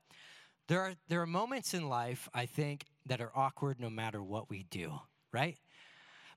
There 0.69 0.81
are 0.81 0.93
there 1.09 1.21
are 1.21 1.27
moments 1.27 1.73
in 1.73 1.87
life 1.87 2.29
I 2.33 2.45
think 2.45 2.85
that 3.05 3.21
are 3.21 3.31
awkward 3.35 3.79
no 3.79 3.89
matter 3.89 4.23
what 4.23 4.49
we 4.49 4.63
do, 4.63 4.93
right? 5.31 5.57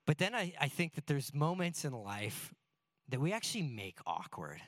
But 0.05 0.17
then 0.17 0.35
I, 0.35 0.53
I 0.59 0.67
think 0.67 0.95
that 0.95 1.07
there's 1.07 1.33
moments 1.33 1.85
in 1.85 1.93
life 1.93 2.53
that 3.09 3.21
we 3.21 3.31
actually 3.31 3.63
make 3.63 3.99
awkward. 4.05 4.61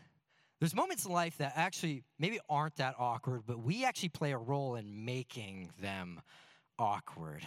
There's 0.59 0.75
moments 0.75 1.05
in 1.05 1.11
life 1.11 1.37
that 1.39 1.53
actually 1.55 2.03
maybe 2.17 2.39
aren't 2.49 2.77
that 2.77 2.95
awkward, 2.97 3.41
but 3.45 3.59
we 3.59 3.83
actually 3.83 4.09
play 4.09 4.31
a 4.31 4.37
role 4.37 4.75
in 4.75 5.03
making 5.03 5.71
them 5.81 6.21
awkward. 6.79 7.45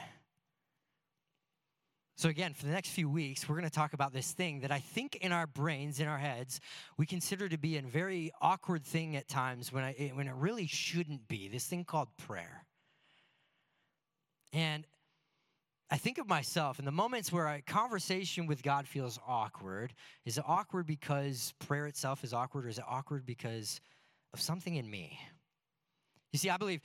So, 2.19 2.31
again, 2.31 2.55
for 2.55 2.65
the 2.65 2.73
next 2.73 2.91
few 2.91 3.11
weeks, 3.11 3.47
we're 3.47 3.57
going 3.57 3.69
to 3.69 3.75
talk 3.75 3.93
about 3.93 4.15
this 4.15 4.33
thing 4.33 4.61
that 4.61 4.73
I 4.73 4.79
think 4.79 5.17
in 5.17 5.33
our 5.33 5.47
brains, 5.47 6.01
in 6.01 6.09
our 6.09 6.17
heads, 6.17 6.61
we 6.97 7.05
consider 7.05 7.47
to 7.47 7.59
be 7.59 7.77
a 7.77 7.83
very 7.83 8.33
awkward 8.41 8.85
thing 8.85 9.17
at 9.17 9.29
times 9.29 9.71
when, 9.71 9.85
I, 9.85 10.13
when 10.15 10.27
it 10.27 10.35
really 10.35 10.67
shouldn't 10.67 11.29
be 11.29 11.49
this 11.49 11.67
thing 11.67 11.85
called 11.85 12.09
prayer. 12.17 12.65
And 14.55 14.87
I 15.91 15.99
think 15.99 16.17
of 16.17 16.27
myself 16.27 16.79
in 16.79 16.87
the 16.87 16.91
moments 16.91 17.31
where 17.31 17.47
a 17.49 17.61
conversation 17.61 18.47
with 18.47 18.63
God 18.63 18.89
feels 18.89 19.19
awkward. 19.29 19.93
Is 20.25 20.39
it 20.39 20.45
awkward 20.49 20.87
because 20.87 21.53
prayer 21.59 21.87
itself 21.87 22.25
is 22.25 22.33
awkward, 22.33 22.65
or 22.65 22.69
is 22.71 22.79
it 22.79 22.85
awkward 22.89 23.27
because 23.27 23.79
of 24.33 24.41
something 24.41 24.75
in 24.75 24.91
me? 24.91 25.21
You 26.33 26.39
see, 26.39 26.49
I 26.49 26.57
believe 26.57 26.81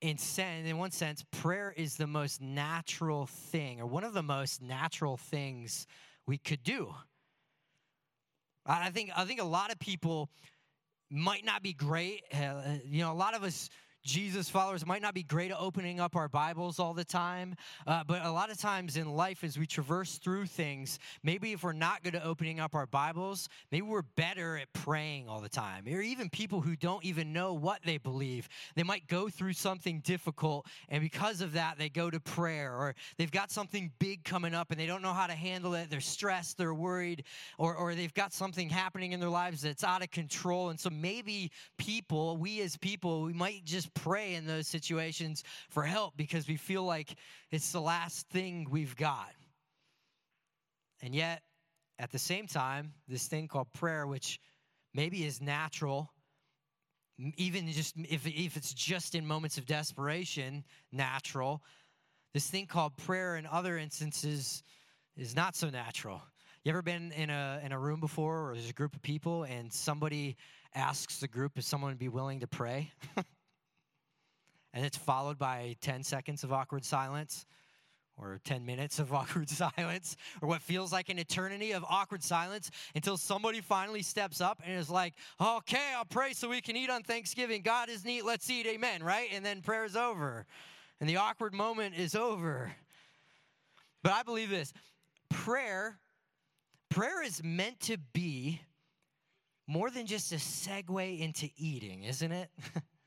in, 0.00 0.16
in 0.64 0.78
one 0.78 0.90
sense, 0.90 1.24
prayer 1.30 1.72
is 1.76 1.96
the 1.96 2.06
most 2.06 2.40
natural 2.40 3.26
thing, 3.26 3.80
or 3.80 3.86
one 3.86 4.04
of 4.04 4.14
the 4.14 4.22
most 4.22 4.62
natural 4.62 5.16
things 5.16 5.86
we 6.26 6.38
could 6.38 6.62
do. 6.62 6.94
I 8.66 8.90
think 8.90 9.10
I 9.16 9.24
think 9.24 9.40
a 9.40 9.44
lot 9.44 9.72
of 9.72 9.78
people 9.78 10.28
might 11.10 11.44
not 11.44 11.62
be 11.62 11.72
great. 11.72 12.22
Uh, 12.32 12.60
you 12.84 13.00
know, 13.00 13.12
a 13.12 13.14
lot 13.14 13.34
of 13.34 13.42
us 13.42 13.70
Jesus 14.04 14.48
followers 14.48 14.86
might 14.86 15.02
not 15.02 15.12
be 15.12 15.22
great 15.22 15.50
at 15.50 15.58
opening 15.58 16.00
up 16.00 16.16
our 16.16 16.28
Bibles 16.28 16.78
all 16.78 16.94
the 16.94 17.04
time, 17.04 17.54
uh, 17.86 18.04
but 18.06 18.24
a 18.24 18.30
lot 18.30 18.50
of 18.50 18.58
times 18.58 18.96
in 18.96 19.14
life, 19.14 19.44
as 19.44 19.58
we 19.58 19.66
traverse 19.66 20.18
through 20.18 20.46
things, 20.46 20.98
maybe 21.22 21.52
if 21.52 21.62
we're 21.62 21.72
not 21.72 22.02
good 22.02 22.14
at 22.14 22.24
opening 22.24 22.60
up 22.60 22.74
our 22.74 22.86
Bibles, 22.86 23.48
maybe 23.70 23.82
we're 23.82 24.02
better 24.02 24.56
at 24.56 24.72
praying 24.72 25.28
all 25.28 25.40
the 25.40 25.48
time. 25.48 25.84
Or 25.86 26.00
even 26.00 26.30
people 26.30 26.60
who 26.60 26.76
don't 26.76 27.04
even 27.04 27.32
know 27.32 27.52
what 27.52 27.80
they 27.84 27.98
believe, 27.98 28.48
they 28.76 28.82
might 28.82 29.06
go 29.08 29.28
through 29.28 29.52
something 29.52 30.00
difficult, 30.00 30.66
and 30.88 31.02
because 31.02 31.40
of 31.40 31.52
that, 31.52 31.76
they 31.78 31.88
go 31.88 32.08
to 32.08 32.20
prayer, 32.20 32.72
or 32.72 32.94
they've 33.18 33.30
got 33.30 33.50
something 33.50 33.90
big 33.98 34.24
coming 34.24 34.54
up 34.54 34.70
and 34.70 34.80
they 34.80 34.86
don't 34.86 35.02
know 35.02 35.12
how 35.12 35.26
to 35.26 35.34
handle 35.34 35.74
it. 35.74 35.90
They're 35.90 36.00
stressed, 36.00 36.56
they're 36.56 36.72
worried, 36.72 37.24
or, 37.58 37.74
or 37.74 37.94
they've 37.94 38.14
got 38.14 38.32
something 38.32 38.70
happening 38.70 39.12
in 39.12 39.20
their 39.20 39.28
lives 39.28 39.60
that's 39.60 39.84
out 39.84 40.02
of 40.02 40.10
control. 40.10 40.70
And 40.70 40.78
so 40.78 40.88
maybe 40.88 41.50
people, 41.76 42.36
we 42.36 42.60
as 42.62 42.76
people, 42.76 43.22
we 43.22 43.32
might 43.32 43.64
just 43.64 43.92
pray 44.02 44.34
in 44.34 44.46
those 44.46 44.66
situations 44.66 45.44
for 45.68 45.82
help 45.82 46.16
because 46.16 46.48
we 46.48 46.56
feel 46.56 46.84
like 46.84 47.14
it's 47.50 47.72
the 47.72 47.80
last 47.80 48.28
thing 48.28 48.66
we've 48.70 48.96
got. 48.96 49.32
And 51.02 51.14
yet, 51.14 51.42
at 51.98 52.10
the 52.10 52.18
same 52.18 52.46
time, 52.46 52.92
this 53.08 53.26
thing 53.26 53.48
called 53.48 53.72
prayer, 53.72 54.06
which 54.06 54.40
maybe 54.94 55.24
is 55.24 55.40
natural, 55.40 56.10
even 57.36 57.70
just 57.72 57.96
if, 58.08 58.26
if 58.26 58.56
it's 58.56 58.72
just 58.72 59.14
in 59.14 59.26
moments 59.26 59.58
of 59.58 59.66
desperation, 59.66 60.64
natural, 60.92 61.62
this 62.34 62.48
thing 62.48 62.66
called 62.66 62.96
prayer 62.96 63.36
in 63.36 63.46
other 63.46 63.78
instances 63.78 64.62
is 65.16 65.34
not 65.34 65.56
so 65.56 65.70
natural. 65.70 66.22
You 66.64 66.70
ever 66.70 66.82
been 66.82 67.12
in 67.12 67.30
a 67.30 67.60
in 67.64 67.72
a 67.72 67.78
room 67.78 68.00
before, 68.00 68.50
or 68.50 68.54
there's 68.54 68.70
a 68.70 68.74
group 68.74 68.94
of 68.94 69.02
people, 69.02 69.44
and 69.44 69.72
somebody 69.72 70.36
asks 70.74 71.18
the 71.18 71.28
group 71.28 71.52
if 71.56 71.64
someone 71.64 71.90
would 71.90 71.98
be 71.98 72.08
willing 72.08 72.40
to 72.40 72.46
pray? 72.46 72.92
and 74.78 74.86
it's 74.86 74.96
followed 74.96 75.40
by 75.40 75.74
10 75.80 76.04
seconds 76.04 76.44
of 76.44 76.52
awkward 76.52 76.84
silence 76.84 77.46
or 78.16 78.38
10 78.44 78.64
minutes 78.64 79.00
of 79.00 79.12
awkward 79.12 79.50
silence 79.50 80.16
or 80.40 80.48
what 80.48 80.62
feels 80.62 80.92
like 80.92 81.08
an 81.08 81.18
eternity 81.18 81.72
of 81.72 81.84
awkward 81.90 82.22
silence 82.22 82.70
until 82.94 83.16
somebody 83.16 83.60
finally 83.60 84.02
steps 84.02 84.40
up 84.40 84.62
and 84.64 84.78
is 84.78 84.88
like, 84.88 85.14
okay, 85.40 85.94
I'll 85.96 86.04
pray 86.04 86.32
so 86.32 86.48
we 86.48 86.60
can 86.60 86.76
eat 86.76 86.90
on 86.90 87.02
Thanksgiving. 87.02 87.62
God 87.62 87.88
is 87.88 88.04
neat. 88.04 88.24
Let's 88.24 88.48
eat. 88.48 88.66
Amen. 88.66 89.02
Right? 89.02 89.30
And 89.32 89.44
then 89.44 89.62
prayer 89.62 89.84
is 89.84 89.96
over. 89.96 90.46
And 91.00 91.10
the 91.10 91.16
awkward 91.16 91.54
moment 91.54 91.96
is 91.98 92.14
over. 92.14 92.70
But 94.04 94.12
I 94.12 94.22
believe 94.22 94.48
this 94.48 94.72
prayer, 95.28 95.98
prayer 96.88 97.20
is 97.24 97.42
meant 97.42 97.80
to 97.80 97.96
be 98.12 98.60
more 99.66 99.90
than 99.90 100.06
just 100.06 100.30
a 100.30 100.36
segue 100.36 101.18
into 101.18 101.50
eating, 101.56 102.04
isn't 102.04 102.30
it? 102.30 102.48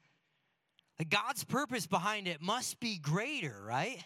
God's 1.06 1.44
purpose 1.44 1.88
behind 1.88 2.28
it 2.28 2.42
must 2.42 2.80
be 2.80 2.98
greater, 2.98 3.56
right? 3.66 4.04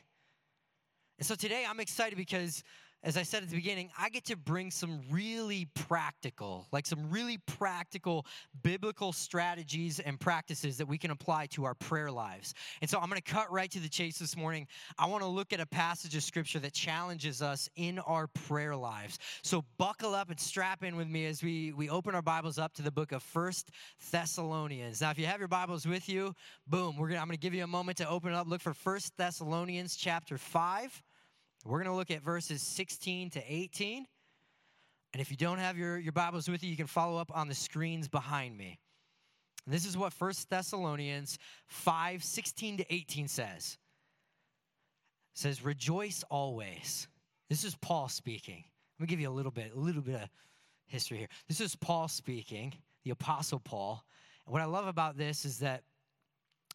And 1.17 1.25
so 1.25 1.35
today 1.35 1.65
I'm 1.67 1.79
excited 1.79 2.17
because 2.17 2.63
as 3.05 3.17
I 3.17 3.23
said 3.23 3.43
at 3.43 3.49
the 3.49 3.55
beginning, 3.55 3.91
I 3.99 4.09
get 4.09 4.25
to 4.25 4.35
bring 4.35 4.71
some 4.71 4.99
really 5.11 5.67
practical, 5.75 6.65
like 6.71 6.87
some 6.87 7.11
really 7.11 7.37
practical 7.37 8.25
biblical 8.63 9.13
strategies 9.13 9.99
and 9.99 10.19
practices 10.19 10.77
that 10.77 10.87
we 10.87 10.97
can 10.97 11.11
apply 11.11 11.45
to 11.51 11.65
our 11.65 11.75
prayer 11.75 12.11
lives. 12.11 12.55
And 12.81 12.89
so 12.89 12.97
I'm 12.99 13.07
going 13.07 13.21
to 13.21 13.31
cut 13.31 13.51
right 13.51 13.69
to 13.69 13.79
the 13.79 13.87
chase 13.87 14.17
this 14.17 14.35
morning. 14.35 14.65
I 14.97 15.05
want 15.05 15.21
to 15.21 15.29
look 15.29 15.53
at 15.53 15.59
a 15.59 15.67
passage 15.67 16.15
of 16.15 16.23
scripture 16.23 16.57
that 16.59 16.73
challenges 16.73 17.43
us 17.43 17.69
in 17.75 17.99
our 17.99 18.25
prayer 18.25 18.75
lives. 18.75 19.19
So 19.43 19.63
buckle 19.77 20.15
up 20.15 20.31
and 20.31 20.39
strap 20.39 20.83
in 20.83 20.95
with 20.95 21.07
me 21.07 21.27
as 21.27 21.43
we, 21.43 21.73
we 21.73 21.91
open 21.91 22.15
our 22.15 22.23
Bibles 22.23 22.57
up 22.57 22.73
to 22.73 22.81
the 22.81 22.91
book 22.91 23.11
of 23.11 23.21
First 23.21 23.69
Thessalonians. 24.11 25.01
Now, 25.01 25.11
if 25.11 25.19
you 25.19 25.27
have 25.27 25.37
your 25.37 25.47
Bibles 25.47 25.85
with 25.85 26.09
you, 26.09 26.33
boom, 26.65 26.97
we're 26.97 27.09
gonna, 27.09 27.19
I'm 27.19 27.27
going 27.27 27.37
to 27.37 27.41
give 27.41 27.53
you 27.53 27.63
a 27.63 27.67
moment 27.67 27.99
to 27.99 28.09
open 28.09 28.33
it 28.33 28.35
up. 28.35 28.47
Look 28.47 28.61
for 28.61 28.73
First 28.73 29.15
Thessalonians 29.15 29.95
chapter 29.95 30.39
5. 30.39 31.03
We're 31.65 31.79
going 31.79 31.89
to 31.89 31.95
look 31.95 32.11
at 32.11 32.21
verses 32.21 32.61
16 32.61 33.31
to 33.31 33.43
18. 33.47 34.05
And 35.13 35.21
if 35.21 35.31
you 35.31 35.37
don't 35.37 35.57
have 35.57 35.77
your, 35.77 35.97
your 35.97 36.11
Bibles 36.11 36.47
with 36.47 36.63
you, 36.63 36.69
you 36.69 36.77
can 36.77 36.85
follow 36.85 37.17
up 37.17 37.31
on 37.33 37.47
the 37.47 37.55
screens 37.55 38.07
behind 38.07 38.55
me. 38.55 38.79
And 39.65 39.73
this 39.73 39.85
is 39.85 39.97
what 39.97 40.13
1 40.13 40.33
Thessalonians 40.49 41.39
5 41.67 42.23
16 42.23 42.77
to 42.77 42.93
18 42.93 43.27
says. 43.27 43.77
It 45.33 45.39
says, 45.39 45.65
Rejoice 45.65 46.23
always. 46.29 47.07
This 47.49 47.63
is 47.63 47.75
Paul 47.75 48.09
speaking. 48.09 48.63
Let 48.99 49.03
me 49.03 49.07
give 49.07 49.19
you 49.19 49.29
a 49.29 49.33
little 49.33 49.51
bit, 49.51 49.71
a 49.75 49.79
little 49.79 50.03
bit 50.03 50.21
of 50.21 50.29
history 50.85 51.17
here. 51.17 51.29
This 51.47 51.61
is 51.61 51.75
Paul 51.75 52.07
speaking, 52.07 52.73
the 53.03 53.11
Apostle 53.11 53.59
Paul. 53.59 54.03
And 54.45 54.53
what 54.53 54.61
I 54.61 54.65
love 54.65 54.85
about 54.85 55.17
this 55.17 55.45
is 55.45 55.59
that 55.59 55.81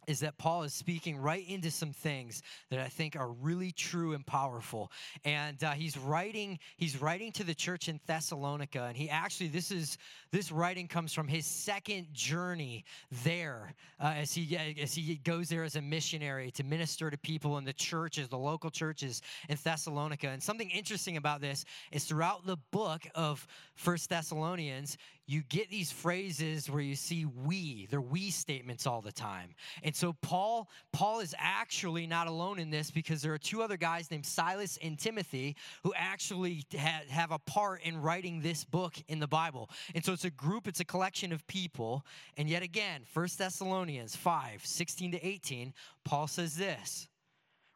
is 0.06 0.20
that 0.20 0.38
Paul 0.38 0.62
is 0.62 0.72
speaking 0.72 1.16
right 1.16 1.46
into 1.48 1.70
some 1.70 1.92
things 1.92 2.42
that 2.70 2.80
I 2.80 2.88
think 2.88 3.16
are 3.16 3.30
really 3.30 3.72
true 3.72 4.14
and 4.14 4.26
powerful. 4.26 4.90
And 5.24 5.62
uh, 5.62 5.72
he's 5.72 5.96
writing 5.96 6.58
he's 6.76 7.00
writing 7.00 7.32
to 7.32 7.44
the 7.44 7.54
church 7.54 7.88
in 7.88 8.00
Thessalonica, 8.06 8.84
and 8.84 8.96
he 8.96 9.08
actually 9.08 9.48
this 9.48 9.70
is 9.70 9.98
this 10.30 10.52
writing 10.52 10.88
comes 10.88 11.12
from 11.12 11.28
his 11.28 11.46
second 11.46 12.06
journey 12.12 12.84
there 13.24 13.74
uh, 14.00 14.14
as 14.16 14.32
he 14.32 14.56
as 14.80 14.94
he 14.94 15.16
goes 15.16 15.48
there 15.48 15.64
as 15.64 15.76
a 15.76 15.82
missionary 15.82 16.50
to 16.52 16.64
minister 16.64 17.10
to 17.10 17.18
people 17.18 17.58
in 17.58 17.64
the 17.64 17.72
churches, 17.72 18.28
the 18.28 18.38
local 18.38 18.70
churches 18.70 19.22
in 19.48 19.56
Thessalonica. 19.62 20.28
And 20.28 20.42
something 20.42 20.70
interesting 20.70 21.16
about 21.16 21.40
this 21.40 21.64
is 21.92 22.04
throughout 22.04 22.46
the 22.46 22.56
book 22.70 23.06
of 23.14 23.46
First 23.74 24.08
Thessalonians, 24.10 24.96
you 25.30 25.42
get 25.48 25.70
these 25.70 25.92
phrases 25.92 26.68
where 26.68 26.80
you 26.80 26.96
see 26.96 27.24
we, 27.24 27.86
they're 27.88 28.00
we 28.00 28.30
statements 28.30 28.84
all 28.84 29.00
the 29.00 29.12
time. 29.12 29.54
And 29.84 29.94
so 29.94 30.12
Paul, 30.22 30.68
Paul 30.92 31.20
is 31.20 31.36
actually 31.38 32.08
not 32.08 32.26
alone 32.26 32.58
in 32.58 32.70
this 32.70 32.90
because 32.90 33.22
there 33.22 33.32
are 33.32 33.38
two 33.38 33.62
other 33.62 33.76
guys 33.76 34.10
named 34.10 34.26
Silas 34.26 34.76
and 34.82 34.98
Timothy 34.98 35.54
who 35.84 35.94
actually 35.94 36.64
ha- 36.76 37.02
have 37.08 37.30
a 37.30 37.38
part 37.38 37.82
in 37.84 38.02
writing 38.02 38.40
this 38.40 38.64
book 38.64 38.96
in 39.06 39.20
the 39.20 39.28
Bible. 39.28 39.70
And 39.94 40.04
so 40.04 40.12
it's 40.12 40.24
a 40.24 40.30
group, 40.30 40.66
it's 40.66 40.80
a 40.80 40.84
collection 40.84 41.32
of 41.32 41.46
people. 41.46 42.04
And 42.36 42.48
yet 42.48 42.64
again, 42.64 43.02
1 43.14 43.28
Thessalonians 43.38 44.16
5, 44.16 44.66
16 44.66 45.12
to 45.12 45.24
18, 45.24 45.72
Paul 46.04 46.26
says 46.26 46.56
this 46.56 47.06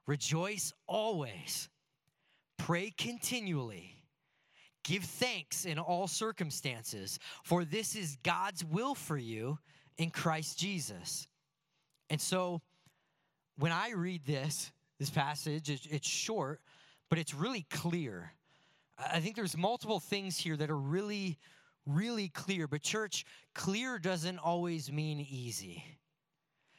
Rejoice 0.08 0.72
always, 0.88 1.68
pray 2.58 2.92
continually 2.98 3.93
Give 4.84 5.02
thanks 5.02 5.64
in 5.64 5.78
all 5.78 6.06
circumstances, 6.06 7.18
for 7.42 7.64
this 7.64 7.96
is 7.96 8.18
God's 8.22 8.64
will 8.64 8.94
for 8.94 9.16
you 9.16 9.58
in 9.96 10.10
Christ 10.10 10.58
Jesus. 10.58 11.26
And 12.10 12.20
so 12.20 12.60
when 13.56 13.72
I 13.72 13.92
read 13.92 14.24
this, 14.26 14.70
this 14.98 15.10
passage, 15.10 15.70
it's 15.70 16.08
short, 16.08 16.60
but 17.08 17.18
it's 17.18 17.34
really 17.34 17.66
clear. 17.70 18.32
I 18.98 19.20
think 19.20 19.36
there's 19.36 19.56
multiple 19.56 20.00
things 20.00 20.36
here 20.36 20.56
that 20.56 20.70
are 20.70 20.78
really, 20.78 21.38
really 21.86 22.28
clear. 22.28 22.68
But, 22.68 22.82
church, 22.82 23.24
clear 23.54 23.98
doesn't 23.98 24.38
always 24.38 24.92
mean 24.92 25.20
easy. 25.20 25.82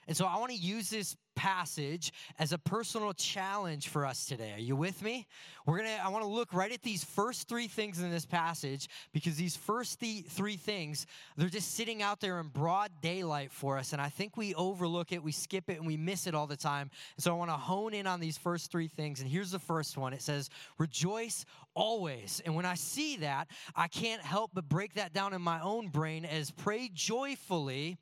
And 0.07 0.15
so 0.15 0.25
I 0.25 0.37
want 0.37 0.51
to 0.51 0.57
use 0.57 0.89
this 0.89 1.15
passage 1.35 2.13
as 2.39 2.51
a 2.51 2.57
personal 2.57 3.13
challenge 3.13 3.89
for 3.89 4.05
us 4.05 4.25
today. 4.25 4.53
Are 4.53 4.59
you 4.59 4.75
with 4.75 5.01
me? 5.03 5.27
We're 5.65 5.77
going 5.77 5.89
to 5.89 6.05
I 6.05 6.09
want 6.09 6.23
to 6.23 6.29
look 6.29 6.53
right 6.53 6.71
at 6.71 6.81
these 6.81 7.03
first 7.03 7.47
3 7.47 7.67
things 7.67 8.01
in 8.01 8.11
this 8.11 8.25
passage 8.25 8.87
because 9.13 9.35
these 9.35 9.55
first 9.55 9.99
th- 9.99 10.25
3 10.25 10.57
things 10.57 11.05
they're 11.37 11.49
just 11.49 11.75
sitting 11.75 12.01
out 12.01 12.19
there 12.19 12.39
in 12.39 12.47
broad 12.47 12.91
daylight 13.01 13.51
for 13.51 13.77
us 13.77 13.93
and 13.93 14.01
I 14.01 14.09
think 14.09 14.37
we 14.37 14.53
overlook 14.55 15.11
it, 15.11 15.23
we 15.23 15.31
skip 15.31 15.69
it 15.69 15.77
and 15.77 15.87
we 15.87 15.97
miss 15.97 16.27
it 16.27 16.35
all 16.35 16.47
the 16.47 16.57
time. 16.57 16.89
And 17.15 17.23
so 17.23 17.31
I 17.31 17.37
want 17.37 17.51
to 17.51 17.57
hone 17.57 17.93
in 17.93 18.07
on 18.07 18.19
these 18.19 18.37
first 18.37 18.71
3 18.71 18.87
things 18.87 19.21
and 19.21 19.29
here's 19.29 19.51
the 19.51 19.59
first 19.59 19.97
one. 19.97 20.13
It 20.13 20.21
says 20.21 20.49
rejoice 20.77 21.45
always. 21.73 22.41
And 22.45 22.55
when 22.55 22.65
I 22.65 22.75
see 22.75 23.17
that, 23.17 23.47
I 23.75 23.87
can't 23.87 24.21
help 24.21 24.51
but 24.53 24.67
break 24.69 24.93
that 24.95 25.13
down 25.13 25.33
in 25.33 25.41
my 25.41 25.61
own 25.61 25.89
brain 25.89 26.25
as 26.25 26.51
pray 26.51 26.89
joyfully 26.93 27.97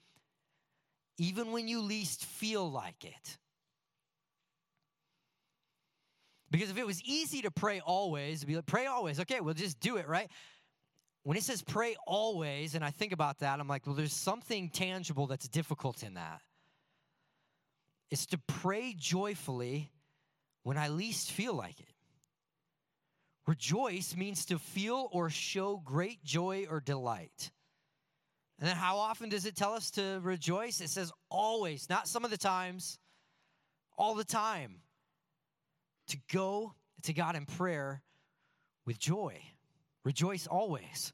even 1.24 1.52
when 1.52 1.68
you 1.68 1.82
least 1.82 2.26
feel 2.26 2.70
like 2.70 3.06
it. 3.06 3.38
Because 6.52 6.70
if 6.70 6.78
it 6.78 6.86
was 6.86 7.02
easy 7.04 7.42
to 7.42 7.52
pray 7.52 7.80
always, 7.80 8.44
be 8.44 8.56
like, 8.56 8.66
pray 8.66 8.86
always, 8.86 9.20
okay, 9.22 9.40
we'll 9.40 9.54
just 9.54 9.80
do 9.80 9.98
it, 9.98 10.08
right? 10.08 10.30
When 11.24 11.38
it 11.38 11.44
says 11.44 11.62
pray 11.62 11.96
always, 12.06 12.76
and 12.76 12.84
I 12.84 12.92
think 12.92 13.14
about 13.14 13.40
that, 13.40 13.60
I'm 13.60 13.68
like, 13.68 13.88
well, 13.88 13.96
there's 13.96 14.14
something 14.14 14.70
tangible 14.70 15.26
that's 15.26 15.48
difficult 15.48 16.04
in 16.04 16.16
that. 16.16 16.42
It's 18.12 18.26
to 18.28 18.38
pray 18.38 18.94
joyfully 18.96 19.92
when 20.64 20.78
I 20.78 20.90
least 20.90 21.32
feel 21.32 21.54
like 21.54 21.80
it. 21.80 21.88
Rejoice 23.48 24.16
means 24.16 24.46
to 24.46 24.60
feel 24.60 25.10
or 25.12 25.30
show 25.30 25.82
great 25.84 26.24
joy 26.24 26.68
or 26.70 26.80
delight. 26.80 27.52
And 28.60 28.70
then 28.70 28.76
how 28.76 28.98
often 28.98 29.30
does 29.30 29.46
it 29.46 29.56
tell 29.56 29.74
us 29.74 29.92
to 29.92 30.20
rejoice? 30.22 30.80
It 30.80 30.90
says 30.90 31.12
always, 31.30 31.90
not 31.90 32.08
some 32.08 32.24
of 32.24 32.32
the 32.32 32.38
times, 32.38 33.00
all 33.98 34.16
the 34.16 34.24
time. 34.24 34.82
To 36.08 36.18
go 36.32 36.74
to 37.04 37.14
God 37.14 37.36
in 37.36 37.46
prayer 37.46 38.02
with 38.86 39.00
joy. 39.00 39.42
Rejoice 40.04 40.48
always. 40.48 41.14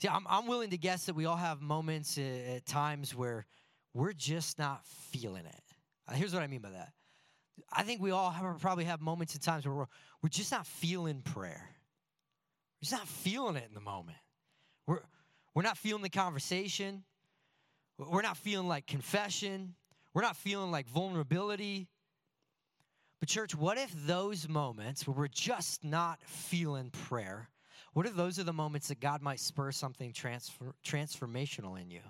See, 0.00 0.08
I'm, 0.08 0.24
I'm 0.28 0.46
willing 0.46 0.70
to 0.70 0.78
guess 0.78 1.06
that 1.06 1.16
we 1.16 1.24
all 1.24 1.36
have 1.36 1.60
moments 1.60 2.18
at, 2.18 2.66
times 2.66 3.14
where 3.14 3.46
we're 3.94 4.12
just 4.12 4.58
not 4.58 4.84
feeling 4.86 5.46
it. 5.46 5.62
Uh, 6.06 6.12
here's 6.12 6.32
what 6.32 6.42
I 6.42 6.46
mean 6.46 6.60
by 6.60 6.70
that. 6.70 6.92
I 7.72 7.82
think 7.82 8.02
we 8.02 8.10
all 8.10 8.30
have, 8.30 8.60
probably 8.60 8.84
have 8.84 9.00
moments 9.00 9.34
and 9.34 9.42
times 9.42 9.66
where 9.66 9.74
we're, 9.74 9.86
we're 10.22 10.28
just 10.28 10.52
not 10.52 10.66
feeling 10.66 11.22
prayer. 11.22 11.70
We're 12.76 12.84
just 12.86 12.92
not 12.92 13.08
feeling 13.08 13.56
it 13.56 13.64
in 13.68 13.74
the 13.74 13.80
moment. 13.80 14.18
We're, 15.56 15.62
not 15.62 15.78
feeling 15.78 16.02
the 16.02 16.10
conversation. 16.10 17.02
We're 17.96 18.20
not 18.20 18.36
feeling 18.36 18.68
like 18.68 18.86
confession. 18.86 19.74
We're 20.12 20.20
not 20.20 20.36
feeling 20.36 20.70
like 20.70 20.86
vulnerability. 20.86 21.88
But, 23.20 23.30
church, 23.30 23.54
what 23.54 23.78
if 23.78 23.90
those 24.06 24.50
moments 24.50 25.06
where 25.06 25.16
we're 25.16 25.28
just 25.28 25.82
not 25.82 26.20
feeling 26.24 26.90
prayer, 26.90 27.48
what 27.94 28.04
if 28.04 28.14
those 28.14 28.38
are 28.38 28.44
the 28.44 28.52
moments 28.52 28.88
that 28.88 29.00
God 29.00 29.22
might 29.22 29.40
spur 29.40 29.72
something 29.72 30.12
transfer, 30.12 30.74
transformational 30.84 31.80
in 31.80 31.90
you? 31.90 32.02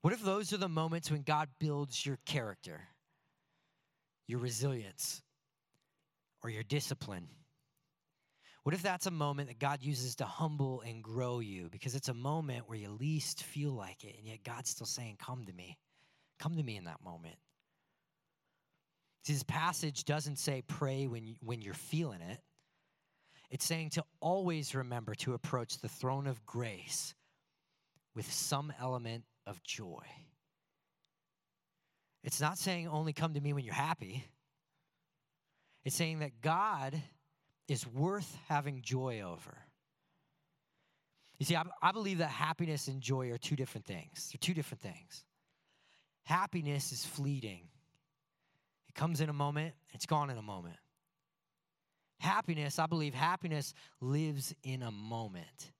What 0.00 0.12
if 0.12 0.20
those 0.20 0.52
are 0.52 0.56
the 0.56 0.68
moments 0.68 1.12
when 1.12 1.22
God 1.22 1.48
builds 1.60 2.04
your 2.04 2.18
character, 2.26 2.80
your 4.26 4.40
resilience, 4.40 5.22
or 6.42 6.50
your 6.50 6.64
discipline? 6.64 7.28
What 8.66 8.74
if 8.74 8.82
that's 8.82 9.06
a 9.06 9.12
moment 9.12 9.46
that 9.46 9.60
God 9.60 9.80
uses 9.80 10.16
to 10.16 10.24
humble 10.24 10.80
and 10.80 11.00
grow 11.00 11.38
you? 11.38 11.68
Because 11.70 11.94
it's 11.94 12.08
a 12.08 12.14
moment 12.14 12.68
where 12.68 12.76
you 12.76 12.90
least 12.90 13.44
feel 13.44 13.70
like 13.70 14.02
it, 14.02 14.16
and 14.18 14.26
yet 14.26 14.42
God's 14.42 14.70
still 14.70 14.88
saying, 14.88 15.18
Come 15.24 15.44
to 15.44 15.52
me. 15.52 15.78
Come 16.40 16.56
to 16.56 16.64
me 16.64 16.76
in 16.76 16.86
that 16.86 17.00
moment. 17.00 17.36
See, 19.22 19.34
this 19.34 19.44
passage 19.44 20.02
doesn't 20.02 20.40
say 20.40 20.64
pray 20.66 21.06
when, 21.06 21.28
you, 21.28 21.36
when 21.44 21.62
you're 21.62 21.74
feeling 21.74 22.20
it. 22.20 22.40
It's 23.50 23.64
saying 23.64 23.90
to 23.90 24.04
always 24.18 24.74
remember 24.74 25.14
to 25.14 25.34
approach 25.34 25.78
the 25.78 25.88
throne 25.88 26.26
of 26.26 26.44
grace 26.44 27.14
with 28.16 28.32
some 28.32 28.72
element 28.80 29.22
of 29.46 29.62
joy. 29.62 30.02
It's 32.24 32.40
not 32.40 32.58
saying 32.58 32.88
only 32.88 33.12
come 33.12 33.34
to 33.34 33.40
me 33.40 33.52
when 33.52 33.64
you're 33.64 33.74
happy. 33.74 34.24
It's 35.84 35.94
saying 35.94 36.18
that 36.18 36.40
God 36.40 37.00
is 37.68 37.86
worth 37.86 38.36
having 38.48 38.82
joy 38.82 39.22
over. 39.22 39.56
You 41.38 41.46
see, 41.46 41.56
I, 41.56 41.64
I, 41.82 41.92
believe 41.92 42.18
that 42.18 42.30
happiness 42.30 42.88
and 42.88 43.00
joy 43.00 43.30
are 43.30 43.38
two 43.38 43.56
different 43.56 43.84
things. 43.84 44.30
They're 44.32 44.38
two 44.40 44.54
different 44.54 44.80
things. 44.80 45.24
Happiness 46.24 46.92
is 46.92 47.04
fleeting, 47.04 47.68
it 48.88 48.94
comes 48.94 49.20
in 49.20 49.28
a 49.28 49.34
moment, 49.34 49.74
it's 49.92 50.06
gone 50.06 50.30
in 50.30 50.38
a 50.38 50.42
moment. 50.42 50.76
Happiness, 52.18 52.78
I 52.78 52.86
believe 52.86 53.14
happiness 53.14 53.74
lives 54.00 54.54
in 54.64 54.82
a 54.82 54.90
moment. 54.90 55.72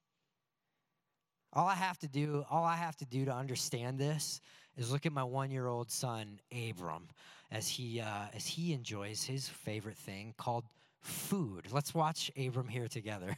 All 1.53 1.67
I 1.67 1.73
have 1.73 1.97
to 1.99 2.07
do, 2.07 2.45
all 2.49 2.63
I 2.63 2.75
have 2.75 2.95
to 2.97 3.05
do 3.05 3.25
to 3.25 3.33
understand 3.33 3.99
this 3.99 4.39
is 4.77 4.91
look 4.91 5.05
at 5.05 5.11
my 5.11 5.23
one-year-old 5.23 5.89
son 5.89 6.39
Abram 6.69 7.09
as 7.51 7.67
he 7.67 7.99
uh, 7.99 8.27
as 8.33 8.45
he 8.45 8.73
enjoys 8.73 9.23
his 9.23 9.49
favorite 9.49 9.97
thing 9.97 10.33
called 10.37 10.65
food. 11.07 11.67
Let's 11.71 11.93
watch 11.93 12.31
Abram 12.37 12.67
here 12.67 12.87
together. 12.87 13.37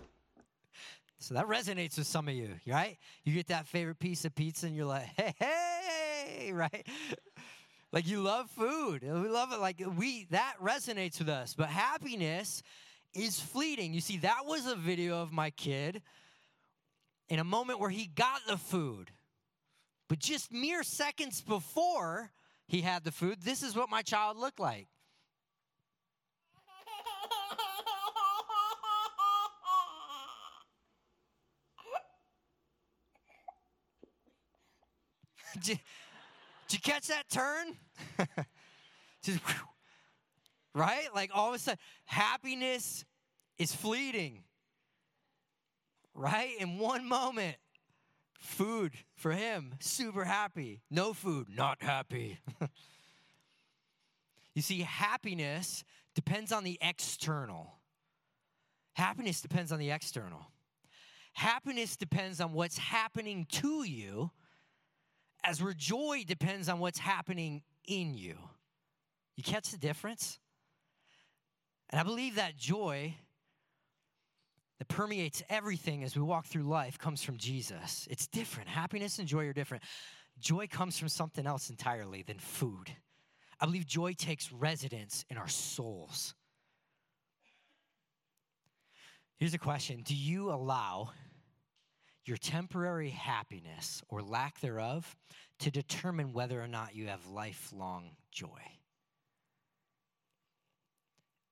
so 1.18 1.34
that 1.34 1.46
resonates 1.46 1.98
with 1.98 2.06
some 2.06 2.28
of 2.28 2.34
you, 2.34 2.50
right? 2.66 2.98
You 3.24 3.34
get 3.34 3.48
that 3.48 3.66
favorite 3.66 3.98
piece 3.98 4.24
of 4.24 4.34
pizza 4.34 4.66
and 4.66 4.76
you're 4.76 4.86
like, 4.86 5.06
hey, 5.16 5.34
hey, 5.38 6.52
right? 6.52 6.86
like 7.92 8.06
you 8.06 8.20
love 8.20 8.50
food. 8.50 9.02
We 9.02 9.28
love 9.28 9.52
it. 9.52 9.60
Like 9.60 9.82
we, 9.96 10.26
that 10.30 10.54
resonates 10.62 11.18
with 11.18 11.28
us. 11.28 11.54
But 11.54 11.68
happiness 11.68 12.62
is 13.14 13.38
fleeting. 13.38 13.92
You 13.92 14.00
see, 14.00 14.18
that 14.18 14.46
was 14.46 14.66
a 14.66 14.74
video 14.74 15.20
of 15.20 15.32
my 15.32 15.50
kid 15.50 16.02
in 17.32 17.38
a 17.38 17.44
moment 17.44 17.80
where 17.80 17.88
he 17.88 18.04
got 18.14 18.42
the 18.46 18.58
food. 18.58 19.10
But 20.06 20.18
just 20.18 20.52
mere 20.52 20.82
seconds 20.82 21.40
before 21.40 22.30
he 22.68 22.82
had 22.82 23.04
the 23.04 23.10
food, 23.10 23.38
this 23.40 23.62
is 23.62 23.74
what 23.74 23.88
my 23.88 24.02
child 24.02 24.36
looked 24.36 24.60
like. 24.60 24.86
did, 35.54 35.68
you, 35.68 35.78
did 36.68 36.74
you 36.74 36.80
catch 36.80 37.06
that 37.06 37.30
turn? 37.30 37.78
Just, 39.22 39.40
right? 40.74 41.08
Like 41.14 41.30
all 41.32 41.48
of 41.48 41.54
a 41.54 41.58
sudden, 41.58 41.78
happiness 42.04 43.06
is 43.58 43.74
fleeting. 43.74 44.44
Right? 46.14 46.50
In 46.58 46.78
one 46.78 47.08
moment, 47.08 47.56
food 48.38 48.92
for 49.14 49.32
him, 49.32 49.74
super 49.80 50.24
happy. 50.24 50.82
No 50.90 51.12
food, 51.12 51.48
not 51.54 51.82
happy. 51.82 52.38
you 54.54 54.62
see, 54.62 54.80
happiness 54.80 55.84
depends 56.14 56.52
on 56.52 56.64
the 56.64 56.78
external. 56.80 57.78
Happiness 58.94 59.40
depends 59.40 59.72
on 59.72 59.78
the 59.78 59.90
external. 59.90 60.46
Happiness 61.32 61.96
depends 61.96 62.40
on 62.40 62.52
what's 62.52 62.76
happening 62.76 63.46
to 63.50 63.84
you, 63.84 64.30
as 65.44 65.62
where 65.62 65.72
joy 65.72 66.24
depends 66.26 66.68
on 66.68 66.78
what's 66.78 66.98
happening 66.98 67.62
in 67.88 68.14
you. 68.14 68.36
You 69.36 69.42
catch 69.42 69.70
the 69.70 69.78
difference? 69.78 70.38
And 71.88 71.98
I 71.98 72.04
believe 72.04 72.36
that 72.36 72.56
joy 72.56 73.14
that 74.82 74.88
permeates 74.88 75.44
everything 75.48 76.02
as 76.02 76.16
we 76.16 76.22
walk 76.22 76.44
through 76.44 76.64
life 76.64 76.98
comes 76.98 77.22
from 77.22 77.36
Jesus. 77.36 78.08
It's 78.10 78.26
different. 78.26 78.68
Happiness 78.68 79.20
and 79.20 79.28
joy 79.28 79.46
are 79.46 79.52
different. 79.52 79.84
Joy 80.40 80.66
comes 80.66 80.98
from 80.98 81.08
something 81.08 81.46
else 81.46 81.70
entirely 81.70 82.22
than 82.22 82.36
food. 82.36 82.90
I 83.60 83.66
believe 83.66 83.86
joy 83.86 84.14
takes 84.14 84.50
residence 84.50 85.24
in 85.30 85.38
our 85.38 85.46
souls. 85.46 86.34
Here's 89.36 89.54
a 89.54 89.58
question 89.58 90.02
Do 90.04 90.16
you 90.16 90.50
allow 90.50 91.10
your 92.24 92.36
temporary 92.36 93.10
happiness 93.10 94.02
or 94.08 94.20
lack 94.20 94.58
thereof 94.58 95.16
to 95.60 95.70
determine 95.70 96.32
whether 96.32 96.60
or 96.60 96.66
not 96.66 96.96
you 96.96 97.06
have 97.06 97.24
lifelong 97.28 98.16
joy? 98.32 98.48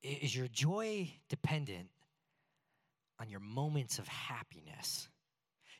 Is 0.02 0.34
your 0.34 0.49
joy 0.49 1.12
dependent 1.28 1.90
on 3.20 3.28
your 3.28 3.40
moments 3.40 3.98
of 3.98 4.08
happiness? 4.08 5.08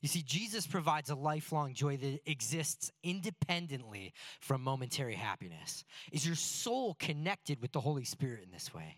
You 0.01 0.09
see, 0.09 0.23
Jesus 0.23 0.67
provides 0.67 1.11
a 1.11 1.15
lifelong 1.15 1.75
joy 1.75 1.97
that 1.99 2.21
exists 2.31 2.91
independently 3.03 4.15
from 4.41 4.63
momentary 4.63 5.15
happiness. 5.15 5.85
Is 6.11 6.27
your 6.27 6.37
soul 6.37 6.97
connected 6.99 7.61
with 7.61 7.73
the 7.73 7.81
Holy 7.81 8.05
Spirit 8.05 8.43
in 8.43 8.51
this 8.51 8.73
way? 8.73 8.97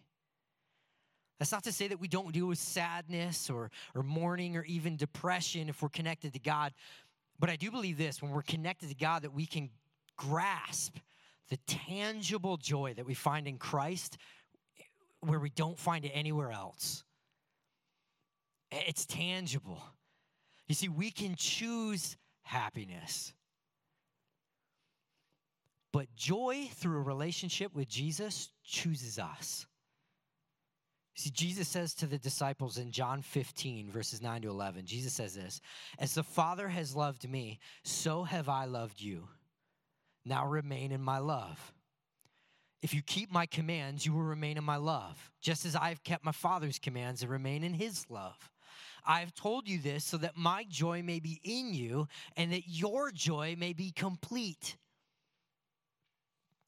That's 1.40 1.50
not 1.50 1.64
to 1.64 1.72
say 1.72 1.88
that 1.88 1.98
we 1.98 2.06
don't 2.06 2.32
deal 2.32 2.46
with 2.46 2.58
sadness 2.58 3.50
or, 3.50 3.72
or 3.96 4.04
mourning 4.04 4.56
or 4.56 4.62
even 4.62 4.96
depression 4.96 5.68
if 5.68 5.82
we're 5.82 5.88
connected 5.88 6.34
to 6.34 6.38
God. 6.38 6.72
But 7.40 7.50
I 7.50 7.56
do 7.56 7.72
believe 7.72 7.98
this 7.98 8.22
when 8.22 8.30
we're 8.30 8.42
connected 8.42 8.90
to 8.90 8.94
God, 8.94 9.22
that 9.22 9.34
we 9.34 9.46
can 9.46 9.70
grasp 10.16 10.98
the 11.50 11.56
tangible 11.66 12.58
joy 12.58 12.94
that 12.94 13.04
we 13.04 13.14
find 13.14 13.48
in 13.48 13.58
Christ 13.58 14.18
where 15.18 15.40
we 15.40 15.50
don't 15.50 15.78
find 15.78 16.04
it 16.04 16.12
anywhere 16.14 16.52
else. 16.52 17.02
It's 18.72 19.04
tangible. 19.04 19.82
You 20.66 20.74
see, 20.74 20.88
we 20.88 21.10
can 21.10 21.34
choose 21.36 22.16
happiness. 22.42 23.34
But 25.92 26.14
joy 26.16 26.68
through 26.76 26.98
a 26.98 27.02
relationship 27.02 27.74
with 27.74 27.88
Jesus 27.88 28.48
chooses 28.64 29.18
us. 29.18 29.66
See, 31.14 31.28
Jesus 31.28 31.68
says 31.68 31.92
to 31.96 32.06
the 32.06 32.18
disciples 32.18 32.78
in 32.78 32.90
John 32.90 33.20
15, 33.20 33.90
verses 33.90 34.22
9 34.22 34.42
to 34.42 34.48
11, 34.48 34.86
Jesus 34.86 35.12
says 35.12 35.34
this 35.34 35.60
As 35.98 36.14
the 36.14 36.22
Father 36.22 36.68
has 36.68 36.96
loved 36.96 37.28
me, 37.28 37.58
so 37.84 38.24
have 38.24 38.48
I 38.48 38.64
loved 38.64 39.00
you. 39.00 39.28
Now 40.24 40.46
remain 40.46 40.92
in 40.92 41.02
my 41.02 41.18
love. 41.18 41.74
If 42.80 42.94
you 42.94 43.02
keep 43.02 43.30
my 43.30 43.46
commands, 43.46 44.06
you 44.06 44.12
will 44.12 44.22
remain 44.22 44.56
in 44.56 44.64
my 44.64 44.76
love, 44.76 45.30
just 45.40 45.66
as 45.66 45.76
I 45.76 45.90
have 45.90 46.02
kept 46.02 46.24
my 46.24 46.32
Father's 46.32 46.78
commands 46.78 47.22
and 47.22 47.30
remain 47.30 47.62
in 47.62 47.74
his 47.74 48.06
love. 48.08 48.50
I 49.04 49.20
have 49.20 49.34
told 49.34 49.68
you 49.68 49.78
this 49.78 50.04
so 50.04 50.16
that 50.18 50.36
my 50.36 50.64
joy 50.68 51.02
may 51.02 51.20
be 51.20 51.40
in 51.42 51.74
you 51.74 52.08
and 52.36 52.52
that 52.52 52.68
your 52.68 53.10
joy 53.10 53.56
may 53.58 53.72
be 53.72 53.90
complete. 53.90 54.76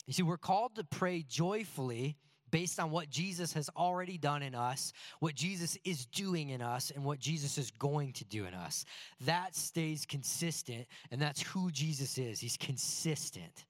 You 0.07 0.13
see, 0.13 0.23
we're 0.23 0.37
called 0.37 0.77
to 0.77 0.85
pray 0.85 1.25
joyfully 1.27 2.17
based 2.51 2.79
on 2.79 2.93
what 2.93 3.11
Jesus 3.11 3.53
has 3.55 3.69
already 3.77 4.17
done 4.17 4.41
in 4.41 4.55
us, 4.55 4.93
what 5.19 5.35
Jesus 5.35 5.77
is 5.85 6.07
doing 6.07 6.51
in 6.51 6.63
us, 6.63 6.93
and 6.95 7.05
what 7.05 7.19
Jesus 7.19 7.59
is 7.59 7.73
going 7.73 8.13
to 8.13 8.25
do 8.25 8.45
in 8.45 8.55
us. 8.55 8.85
That 9.23 9.57
stays 9.57 10.07
consistent, 10.07 10.87
and 11.11 11.21
that's 11.21 11.43
who 11.43 11.73
Jesus 11.73 12.17
is. 12.17 12.39
He's 12.39 12.57
consistent. 12.57 13.65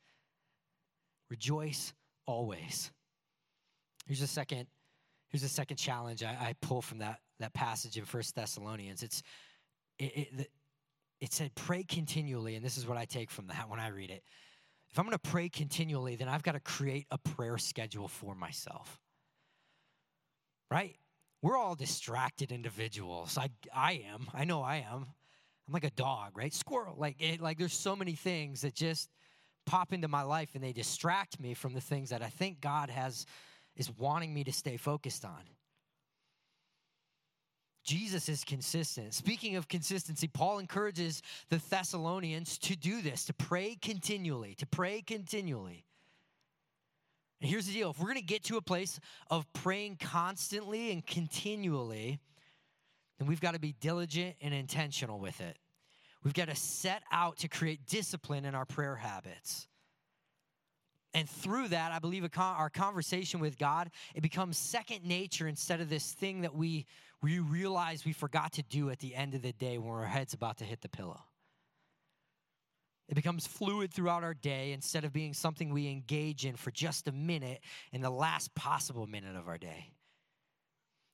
Rejoice 1.31 1.95
always. 2.27 2.91
Here's 4.07 4.21
a 4.21 4.27
second, 4.27 4.67
here's 5.29 5.45
a 5.45 5.49
second 5.49 5.79
challenge 5.79 6.23
I, 6.23 6.37
I 6.39 6.55
pull 6.61 6.83
from 6.83 6.99
that, 6.99 7.21
that 7.41 7.53
passage 7.53 7.97
in 7.97 8.05
First 8.05 8.35
Thessalonians. 8.35 9.03
It's 9.03 9.23
it, 9.99 10.05
it, 10.05 10.51
it 11.21 11.33
said, 11.33 11.55
pray 11.55 11.85
continually, 11.85 12.57
and 12.57 12.65
this 12.65 12.77
is 12.77 12.87
what 12.87 12.99
I 12.99 13.05
take 13.05 13.31
from 13.31 13.47
that 13.47 13.69
when 13.69 13.81
I 13.81 13.89
read 13.89 14.11
it. 14.11 14.23
If 14.91 14.99
I'm 14.99 15.05
gonna 15.05 15.19
pray 15.19 15.49
continually, 15.49 16.17
then 16.17 16.29
I've 16.29 16.43
got 16.43 16.53
to 16.53 16.61
create 16.61 17.07
a 17.11 17.19
prayer 17.19 17.59
schedule 17.59 18.09
for 18.09 18.35
myself. 18.35 19.01
Right? 20.71 20.97
We're 21.43 21.59
all 21.59 21.75
distracted 21.75 22.53
individuals. 22.53 23.37
I, 23.37 23.51
I 23.75 24.03
am. 24.11 24.29
I 24.33 24.45
know 24.45 24.63
I 24.63 24.77
am. 24.77 25.07
I'm 25.67 25.73
like 25.73 25.85
a 25.85 25.91
dog, 25.91 26.37
right? 26.37 26.53
Squirrel. 26.53 26.95
Like, 26.97 27.17
it, 27.19 27.41
like 27.41 27.59
there's 27.59 27.75
so 27.75 27.95
many 27.95 28.15
things 28.15 28.63
that 28.63 28.75
just 28.75 29.11
pop 29.67 29.93
into 29.93 30.09
my 30.09 30.23
life 30.23 30.55
and 30.55 30.63
they 30.63 30.73
distract 30.73 31.41
me 31.41 31.55
from 31.55 31.75
the 31.75 31.81
things 31.81 32.11
that 32.11 32.23
I 32.23 32.29
think 32.29 32.61
God 32.61 32.91
has 32.91 33.27
is 33.77 33.91
wanting 33.91 34.33
me 34.33 34.45
to 34.45 34.53
stay 34.53 34.77
focused 34.77 35.25
on. 35.25 35.43
Jesus 37.85 38.29
is 38.29 38.45
consistent. 38.45 39.13
Speaking 39.13 39.57
of 39.57 39.69
consistency, 39.69 40.27
Paul 40.27 40.59
encourages 40.59 41.23
the 41.51 41.61
Thessalonians 41.71 42.59
to 42.59 42.77
do 42.77 43.03
this, 43.03 43.27
to 43.27 43.35
pray 43.35 43.77
continually, 43.81 44.55
to 44.57 44.67
pray 44.67 45.03
continually. 45.03 45.85
And 47.41 47.51
here's 47.51 47.67
the 47.67 47.75
deal 47.75 47.91
if 47.91 47.99
we're 47.99 48.07
going 48.07 48.17
to 48.17 48.23
get 48.23 48.45
to 48.45 48.57
a 48.57 48.63
place 48.63 48.99
of 49.31 49.51
praying 49.53 49.99
constantly 50.01 50.93
and 50.93 51.07
continually, 51.07 52.19
then 53.19 53.29
we've 53.29 53.41
got 53.41 53.53
to 53.53 53.61
be 53.61 53.75
diligent 53.81 54.37
and 54.41 54.55
intentional 54.55 55.19
with 55.19 55.41
it. 55.43 55.59
We've 56.23 56.33
got 56.33 56.49
to 56.49 56.57
set 56.57 57.03
out 57.13 57.37
to 57.39 57.49
create 57.49 57.87
discipline 57.87 58.47
in 58.47 58.55
our 58.55 58.65
prayer 58.65 58.97
habits. 58.97 59.69
And 61.15 61.31
through 61.31 61.69
that, 61.69 61.93
I 61.93 62.01
believe 62.01 62.29
our 62.37 62.71
conversation 62.71 63.39
with 63.39 63.57
God, 63.57 63.91
it 64.17 64.21
becomes 64.21 64.59
second 64.59 65.05
nature 65.05 65.47
instead 65.47 65.81
of 65.81 65.89
this 65.89 66.13
thing 66.13 66.41
that 66.41 66.55
we, 66.55 66.87
we 67.23 67.39
realize 67.39 68.05
we 68.05 68.13
forgot 68.13 68.53
to 68.55 68.63
do 68.63 68.91
at 68.91 68.99
the 68.99 69.15
end 69.15 69.35
of 69.35 69.43
the 69.43 69.53
day 69.53 69.79
when 69.79 69.93
our 69.93 70.05
head's 70.07 70.35
about 70.35 70.59
to 70.59 70.65
hit 70.65 70.81
the 70.81 70.89
pillow. 70.89 71.21
It 73.09 73.15
becomes 73.15 73.47
fluid 73.47 73.93
throughout 73.93 74.25
our 74.25 74.35
day 74.35 74.73
instead 74.73 75.05
of 75.05 75.13
being 75.13 75.35
something 75.35 75.73
we 75.73 75.89
engage 75.89 76.47
in 76.47 76.57
for 76.57 76.73
just 76.73 77.07
a 77.07 77.13
minute 77.13 77.61
in 77.93 78.01
the 78.01 78.11
last 78.11 78.53
possible 78.55 79.07
minute 79.07 79.37
of 79.37 79.47
our 79.47 79.59
day. 79.59 79.93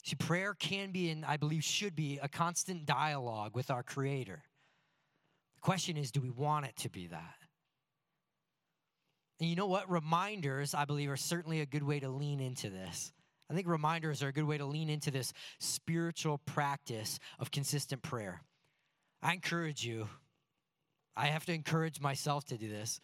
See, 0.05 0.17
prayer 0.17 0.55
can 0.55 0.93
be, 0.93 1.11
and 1.11 1.27
I 1.27 1.37
believe 1.37 1.63
should 1.63 1.95
be, 1.95 2.19
a 2.23 2.29
constant 2.29 2.87
dialogue 2.87 3.55
with 3.55 3.71
our 3.71 3.83
Creator. 3.83 4.43
The 5.57 5.61
question 5.61 5.99
is, 5.99 6.11
do 6.11 6.23
we 6.23 6.31
want 6.31 6.65
it 6.65 6.77
to 6.77 6.89
be 6.89 7.09
that? 7.09 7.35
And 9.40 9.48
you 9.48 9.57
know 9.57 9.66
what? 9.66 9.90
Reminders, 9.90 10.74
I 10.74 10.85
believe, 10.85 11.11
are 11.11 11.16
certainly 11.16 11.61
a 11.61 11.66
good 11.66 11.83
way 11.83 11.98
to 12.00 12.09
lean 12.09 12.40
into 12.40 12.68
this. 12.68 13.12
I 13.50 13.55
think 13.55 13.66
reminders 13.66 14.22
are 14.22 14.29
a 14.29 14.33
good 14.33 14.44
way 14.44 14.59
to 14.59 14.66
lean 14.66 14.90
into 14.90 15.11
this 15.11 15.33
spiritual 15.59 16.38
practice 16.38 17.18
of 17.38 17.50
consistent 17.50 18.03
prayer. 18.03 18.42
I 19.22 19.33
encourage 19.33 19.85
you, 19.85 20.09
I 21.16 21.26
have 21.26 21.46
to 21.46 21.53
encourage 21.53 22.00
myself 22.00 22.44
to 22.46 22.57
do 22.57 22.68
this 22.68 23.00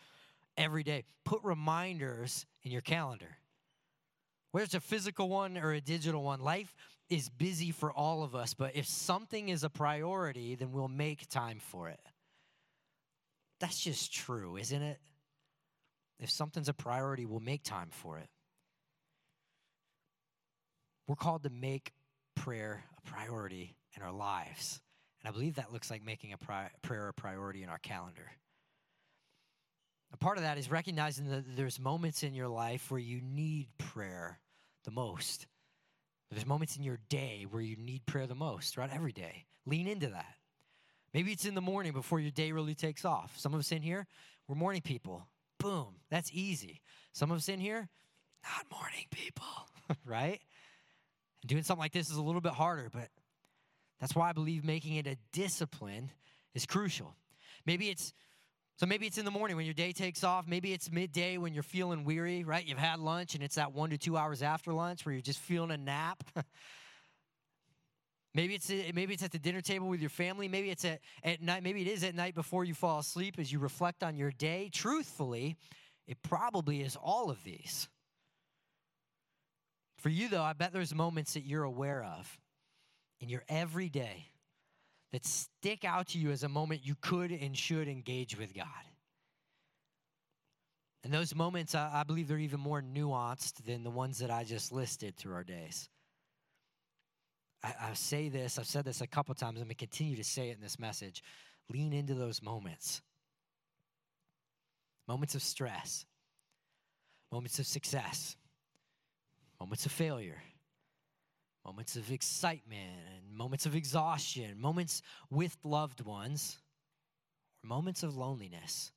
every 0.57 0.85
day. 0.85 1.05
Put 1.25 1.43
reminders 1.43 2.47
in 2.63 2.71
your 2.71 2.83
calendar. 2.83 3.39
Whether 4.53 4.65
it's 4.65 4.75
a 4.75 4.81
physical 4.81 5.29
one 5.29 5.59
or 5.59 5.73
a 5.73 5.81
digital 5.81 6.23
one, 6.23 6.41
life 6.41 6.75
is 7.11 7.29
busy 7.29 7.71
for 7.71 7.93
all 7.93 8.23
of 8.23 8.35
us, 8.35 8.55
but 8.55 8.75
if 8.75 8.87
something 8.87 9.49
is 9.49 9.65
a 9.65 9.71
priority, 9.71 10.55
then 10.55 10.73
we'll 10.73 10.89
make 10.89 11.29
time 11.29 11.61
for 11.61 11.89
it. 11.89 12.01
That's 13.61 13.81
just 13.81 14.13
true, 14.13 14.57
isn't 14.57 14.83
it? 14.83 14.99
If 16.19 16.31
something's 16.31 16.69
a 16.69 16.75
priority, 16.75 17.27
we'll 17.27 17.41
make 17.41 17.63
time 17.63 17.89
for 17.91 18.19
it. 18.19 18.29
We're 21.07 21.17
called 21.17 21.45
to 21.45 21.51
make 21.51 21.93
prayer 22.35 22.85
a 22.99 23.09
priority 23.09 23.77
in 23.97 24.03
our 24.03 24.13
lives. 24.13 24.81
And 25.21 25.29
I 25.29 25.33
believe 25.33 25.57
that 25.57 25.73
looks 25.73 25.91
like 25.91 26.05
making 26.05 26.33
a 26.33 26.39
pri- 26.39 26.71
prayer 26.83 27.09
a 27.09 27.15
priority 27.15 27.63
in 27.63 27.69
our 27.69 27.79
calendar. 27.79 28.31
A 30.13 30.17
part 30.17 30.37
of 30.37 30.45
that 30.45 30.59
is 30.59 30.71
recognizing 30.71 31.29
that 31.31 31.57
there's 31.57 31.79
moments 31.79 32.23
in 32.23 32.35
your 32.35 32.49
life 32.49 32.91
where 32.91 33.01
you 33.01 33.21
need 33.21 33.69
prayer 33.77 34.39
the 34.85 34.91
most. 34.91 35.47
There's 36.31 36.47
moments 36.47 36.77
in 36.77 36.83
your 36.83 36.99
day 37.09 37.47
where 37.49 37.63
you 37.63 37.77
need 37.77 38.07
prayer 38.07 38.27
the 38.27 38.35
most, 38.35 38.77
right? 38.77 38.91
Every 38.93 39.13
day. 39.13 39.45
Lean 39.65 39.87
into 39.87 40.09
that. 40.09 40.35
Maybe 41.13 41.33
it's 41.33 41.45
in 41.45 41.55
the 41.55 41.61
morning 41.61 41.93
before 41.93 42.21
your 42.21 42.31
day 42.31 42.53
really 42.53 42.75
takes 42.75 43.05
off. 43.05 43.39
Some 43.39 43.55
of 43.55 43.61
us 43.61 43.73
in 43.73 43.83
here, 43.83 44.07
we're 44.49 44.57
morning 44.57 44.83
people. 44.83 45.27
Boom, 45.59 45.97
that's 46.11 46.31
easy. 46.33 46.81
Some 47.13 47.31
of 47.31 47.39
us 47.39 47.49
in 47.49 47.61
here, 47.61 47.89
not 48.45 48.79
morning 48.79 49.07
people, 49.11 49.45
right? 50.05 50.41
And 51.43 51.49
doing 51.49 51.63
something 51.63 51.81
like 51.81 51.93
this 51.93 52.11
is 52.11 52.17
a 52.17 52.23
little 52.23 52.41
bit 52.41 52.53
harder, 52.53 52.91
but 52.93 53.09
that's 54.01 54.15
why 54.15 54.29
I 54.29 54.33
believe 54.33 54.65
making 54.65 54.97
it 54.97 55.07
a 55.07 55.17
discipline 55.33 56.11
is 56.55 56.67
crucial. 56.67 57.15
Maybe 57.65 57.89
it's 57.89 58.13
so 58.79 58.85
maybe 58.85 59.07
it's 59.07 59.17
in 59.17 59.25
the 59.25 59.31
morning 59.31 59.57
when 59.57 59.65
your 59.65 59.75
day 59.75 59.93
takes 59.93 60.23
off. 60.23 60.47
Maybe 60.47 60.75
it's 60.75 60.91
midday 60.93 61.39
when 61.39 61.55
you're 61.55 61.63
feeling 61.63 62.05
weary, 62.05 62.45
right? 62.45 62.65
You've 62.65 62.77
had 62.77 63.01
lunch 63.01 63.35
and 63.35 63.43
it's 63.43 63.55
that 63.55 63.73
one 63.73 63.89
to 63.89 63.97
two 63.97 64.19
hours 64.19 64.43
after 64.43 64.71
lunch 64.75 65.07
where 65.07 65.15
you're 65.15 65.23
just 65.23 65.39
feeling 65.39 65.71
a 65.71 65.79
nap. 65.79 66.23
maybe 68.37 68.55
it's 68.55 68.71
maybe 68.95 69.15
it's 69.15 69.23
at 69.23 69.33
the 69.33 69.39
dinner 69.39 69.63
table 69.63 69.89
with 69.89 70.01
your 70.01 70.11
family. 70.11 70.47
Maybe 70.47 70.71
it's 70.71 70.85
at, 70.85 71.01
at 71.25 71.43
night. 71.43 71.63
Maybe 71.63 71.81
it 71.81 71.89
is 71.89 72.05
at 72.05 72.15
night 72.15 72.35
before 72.35 72.65
you 72.65 72.75
fall 72.75 73.01
asleep 73.01 73.37
as 73.39 73.51
you 73.51 73.59
reflect 73.59 74.05
on 74.05 74.17
your 74.17 74.31
day. 74.31 74.71
Truthfully, 74.73 75.57
it 76.07 76.23
probably 76.23 76.83
is 76.83 76.97
all 76.97 77.31
of 77.31 77.43
these. 77.43 77.89
For 79.99 80.11
you, 80.11 80.29
though, 80.29 80.43
I 80.43 80.53
bet 80.53 80.73
there's 80.73 80.95
moments 80.95 81.35
that 81.35 81.45
you're 81.45 81.65
aware 81.65 82.05
of 82.05 82.39
in 83.19 83.29
your 83.29 83.43
everyday 83.49 84.27
that 85.13 85.25
stick 85.25 85.85
out 85.85 86.09
to 86.09 86.19
you 86.19 86.31
as 86.31 86.43
a 86.43 86.49
moment 86.49 86.85
you 86.85 86.95
could 87.01 87.33
and 87.33 87.57
should 87.57 87.89
engage 87.89 88.39
with 88.39 88.55
God. 88.55 88.67
And 91.03 91.15
those 91.15 91.35
moments, 91.35 91.75
I, 91.75 91.91
I 91.95 92.03
believe 92.03 92.29
they're 92.29 92.39
even 92.39 92.61
more 92.61 92.83
nuanced 92.83 93.65
than 93.65 93.83
the 93.83 93.91
ones 93.91 94.19
that 94.19 94.31
I 94.31 94.45
just 94.45 94.73
listed 94.73 95.17
through 95.17 95.35
our 95.35 95.45
days. 95.45 95.89
I, 97.63 97.75
I 97.81 97.95
say 97.95 98.29
this, 98.29 98.59
I've 98.59 98.67
said 98.67 98.85
this 98.85 99.01
a 99.01 99.07
couple 99.07 99.35
times, 99.35 99.59
I'm 99.59 99.65
going 99.65 99.69
to 99.69 99.75
continue 99.75 100.17
to 100.17 100.25
say 100.25 100.51
it 100.51 100.57
in 100.57 100.63
this 100.63 100.79
message. 100.79 101.23
Lean 101.71 101.93
into 101.93 102.15
those 102.15 102.43
moments 102.43 103.03
moments 105.09 105.37
of 105.37 105.43
stress, 105.43 106.05
moments 107.31 107.61
of 107.61 107.67
success, 107.67 108.37
moments 109.61 109.87
of 109.87 109.93
failure 109.93 110.43
moments 111.67 111.97
of 111.97 112.13
excitement 112.13 113.01
and 113.13 113.37
moments 113.37 113.67
of 113.67 113.75
exhaustion, 113.75 114.57
moments 114.57 115.03
with 115.31 115.57
loved 115.65 116.01
ones, 116.01 116.59
or 117.65 117.69
moments 117.69 118.05
of 118.05 118.17
loneliness. 118.17 118.93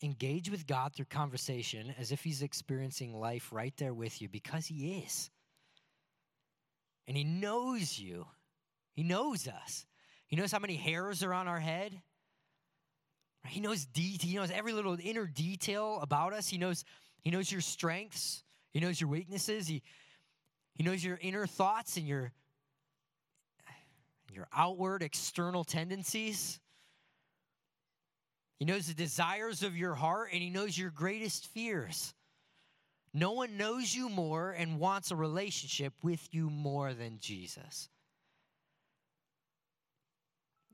Engage 0.00 0.48
with 0.52 0.68
God 0.68 0.94
through 0.94 1.06
conversation 1.06 1.92
as 1.98 2.12
if 2.12 2.22
He's 2.22 2.42
experiencing 2.42 3.12
life 3.12 3.48
right 3.50 3.76
there 3.76 3.92
with 3.92 4.22
you 4.22 4.28
because 4.28 4.66
He 4.66 5.02
is. 5.04 5.30
And 7.08 7.16
He 7.16 7.24
knows 7.24 7.98
you, 7.98 8.26
He 8.92 9.02
knows 9.02 9.48
us. 9.48 9.84
He 10.28 10.36
knows 10.36 10.52
how 10.52 10.60
many 10.60 10.76
hairs 10.76 11.24
are 11.24 11.34
on 11.34 11.48
our 11.48 11.58
head. 11.58 12.00
He 13.46 13.60
knows 13.60 13.86
de- 13.86 14.18
he 14.20 14.36
knows 14.36 14.50
every 14.50 14.72
little 14.72 14.98
inner 15.02 15.26
detail 15.26 16.00
about 16.02 16.34
us. 16.34 16.48
He 16.48 16.58
knows 16.58 16.84
he 17.22 17.30
knows 17.30 17.50
your 17.50 17.62
strengths. 17.62 18.44
He 18.72 18.80
knows 18.80 19.00
your 19.00 19.08
weaknesses. 19.08 19.66
He 19.66 19.82
he 20.78 20.84
knows 20.84 21.02
your 21.04 21.18
inner 21.20 21.46
thoughts 21.46 21.96
and 21.96 22.06
your, 22.06 22.32
your 24.32 24.46
outward 24.54 25.02
external 25.02 25.64
tendencies. 25.64 26.60
He 28.60 28.64
knows 28.64 28.86
the 28.86 28.94
desires 28.94 29.64
of 29.64 29.76
your 29.76 29.94
heart 29.94 30.28
and 30.32 30.40
he 30.40 30.50
knows 30.50 30.78
your 30.78 30.90
greatest 30.90 31.46
fears. 31.48 32.14
No 33.18 33.32
one 33.32 33.56
knows 33.56 33.94
you 33.94 34.08
more 34.08 34.50
and 34.50 34.78
wants 34.78 35.10
a 35.10 35.16
relationship 35.16 35.92
with 36.02 36.28
you 36.32 36.50
more 36.50 36.94
than 36.94 37.18
Jesus. 37.20 37.88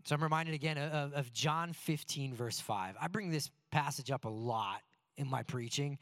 So 0.04 0.14
I'm 0.14 0.22
reminded 0.22 0.54
again 0.54 0.76
of, 0.76 1.14
of, 1.14 1.32
John 1.32 1.72
15, 1.72 2.34
verse 2.34 2.60
5. 2.60 2.96
I 3.00 3.08
bring 3.08 3.30
this 3.30 3.50
passage 3.70 4.10
up 4.10 4.26
a 4.26 4.28
lot 4.28 4.82
in 5.16 5.28
my 5.28 5.42
preaching 5.42 5.98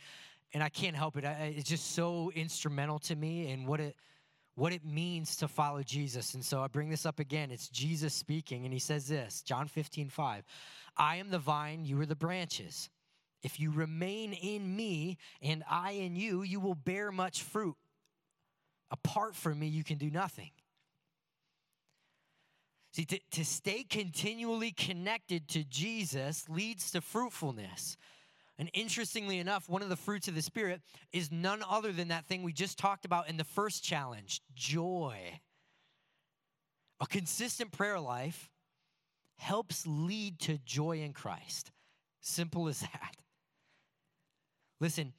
and 0.52 0.62
I 0.62 0.68
can't 0.68 0.96
help 0.96 1.16
it. 1.16 1.24
I, 1.24 1.55
it's 1.57 1.68
just 1.68 1.94
so 1.94 2.33
instrumental 2.35 2.98
to 3.00 3.14
me 3.14 3.52
and 3.52 3.66
what 3.66 3.81
it 3.81 3.96
what 4.55 4.72
it 4.72 4.85
means 4.85 5.37
to 5.37 5.48
follow 5.48 5.83
Jesus. 5.83 6.35
And 6.35 6.44
so 6.44 6.62
I 6.62 6.66
bring 6.66 6.90
this 6.90 7.07
up 7.07 7.20
again. 7.20 7.50
It's 7.50 7.68
Jesus 7.68 8.12
speaking, 8.12 8.64
and 8.64 8.72
he 8.72 8.78
says 8.78 9.09
this 9.09 9.42
John 9.42 9.66
15, 9.66 10.11
5. 10.11 10.44
I 10.96 11.16
am 11.16 11.31
the 11.31 11.38
vine, 11.38 11.85
you 11.85 11.98
are 12.00 12.07
the 12.07 12.16
branches. 12.16 12.90
If 13.42 13.59
you 13.59 13.70
remain 13.70 14.33
in 14.33 14.76
me 14.76 15.18
and 15.40 15.64
I 15.68 15.92
in 15.92 16.16
you, 16.16 16.42
you 16.42 16.61
will 16.61 16.74
bear 16.74 17.11
much 17.11 17.42
fruit. 17.42 17.76
Apart 18.90 19.35
from 19.35 19.59
me, 19.59 19.66
you 19.66 19.85
can 19.85 19.98
do 19.98 20.11
nothing. 20.11 20.50
See, 22.92 23.07
to, 23.07 23.18
to 23.33 23.44
stay 23.44 23.85
continually 23.85 24.70
connected 24.70 25.48
to 25.48 25.64
Jesus 25.64 26.46
leads 26.48 26.90
to 26.90 27.00
fruitfulness. 27.00 27.96
And 28.59 28.70
interestingly 28.74 29.38
enough, 29.38 29.68
one 29.68 29.83
of 29.83 29.88
the 29.88 29.96
fruits 29.96 30.28
of 30.28 30.35
the 30.35 30.42
Spirit 30.42 30.83
is 31.11 31.33
none 31.33 31.64
other 31.68 31.90
than 31.90 32.09
that 32.09 32.26
thing 32.26 32.42
we 32.42 32.52
just 32.52 32.78
talked 32.78 33.07
about 33.07 33.28
in 33.28 33.38
the 33.38 33.44
first 33.44 33.83
challenge 33.83 34.42
joy. 34.55 35.40
A 37.00 37.07
consistent 37.07 37.72
prayer 37.72 37.98
life 37.98 38.50
helps 39.38 39.87
lead 39.87 40.38
to 40.40 40.59
joy 40.59 41.00
in 41.00 41.14
Christ. 41.14 41.72
Simple 42.20 42.68
as 42.68 42.81
that. 42.81 43.16
Listen, 44.82 45.12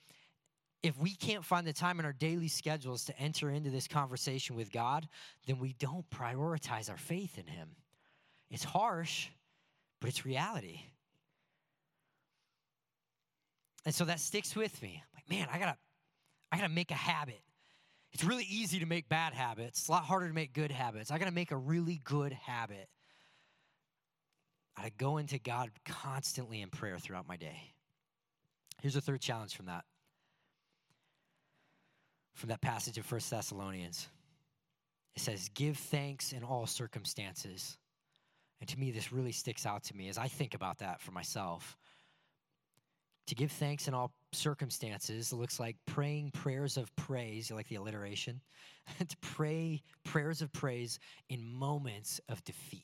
if 0.83 0.99
we 0.99 1.15
can't 1.15 1.45
find 1.45 1.65
the 1.65 1.71
time 1.71 1.97
in 1.97 2.05
our 2.05 2.11
daily 2.11 2.49
schedules 2.49 3.05
to 3.05 3.17
enter 3.17 3.49
into 3.49 3.69
this 3.69 3.87
conversation 3.87 4.57
with 4.57 4.73
God, 4.73 5.07
then 5.47 5.57
we 5.57 5.73
don't 5.79 6.07
prioritize 6.09 6.89
our 6.89 6.97
faith 6.97 7.37
in 7.37 7.47
Him. 7.47 7.69
It's 8.51 8.65
harsh, 8.65 9.29
but 10.01 10.09
it's 10.09 10.25
reality. 10.25 10.81
And 13.85 13.95
so 13.95 14.03
that 14.03 14.19
sticks 14.19 14.53
with 14.53 14.81
me. 14.81 15.01
Like, 15.15 15.29
man, 15.29 15.47
I 15.49 15.59
gotta, 15.59 15.77
I 16.51 16.57
gotta 16.57 16.67
make 16.67 16.91
a 16.91 16.95
habit. 16.95 17.39
It's 18.11 18.25
really 18.25 18.45
easy 18.49 18.79
to 18.79 18.85
make 18.85 19.07
bad 19.07 19.31
habits. 19.31 19.79
It's 19.79 19.87
a 19.87 19.93
lot 19.93 20.03
harder 20.03 20.27
to 20.27 20.33
make 20.33 20.51
good 20.51 20.71
habits. 20.71 21.09
I 21.09 21.17
gotta 21.17 21.31
make 21.31 21.51
a 21.51 21.57
really 21.57 22.01
good 22.03 22.33
habit. 22.33 22.89
I 24.75 24.81
gotta 24.81 24.93
go 24.97 25.17
into 25.19 25.39
God 25.39 25.69
constantly 25.85 26.59
in 26.59 26.69
prayer 26.69 26.99
throughout 26.99 27.29
my 27.29 27.37
day. 27.37 27.72
Here's 28.83 28.97
a 28.97 29.01
third 29.01 29.21
challenge 29.21 29.55
from 29.55 29.67
that. 29.67 29.85
From 32.33 32.49
that 32.49 32.59
passage 32.59 32.97
of 32.97 33.05
First 33.05 33.31
Thessalonians. 33.31 34.09
It 35.15 35.21
says, 35.21 35.49
Give 35.53 35.77
thanks 35.77 36.33
in 36.33 36.43
all 36.43 36.67
circumstances. 36.67 37.77
And 38.59 38.67
to 38.67 38.77
me, 38.77 38.91
this 38.91 39.13
really 39.13 39.31
sticks 39.31 39.65
out 39.65 39.85
to 39.85 39.95
me 39.95 40.09
as 40.09 40.17
I 40.17 40.27
think 40.27 40.53
about 40.53 40.79
that 40.79 40.99
for 40.99 41.11
myself. 41.11 41.77
To 43.27 43.35
give 43.35 43.53
thanks 43.53 43.87
in 43.87 43.93
all 43.93 44.11
circumstances 44.33 45.31
it 45.31 45.37
looks 45.37 45.61
like 45.61 45.77
praying 45.85 46.31
prayers 46.31 46.75
of 46.75 46.93
praise. 46.97 47.49
You 47.49 47.55
like 47.55 47.69
the 47.69 47.75
alliteration? 47.75 48.41
to 48.99 49.17
pray 49.21 49.81
prayers 50.03 50.41
of 50.41 50.51
praise 50.51 50.99
in 51.29 51.41
moments 51.45 52.19
of 52.27 52.43
defeat. 52.43 52.83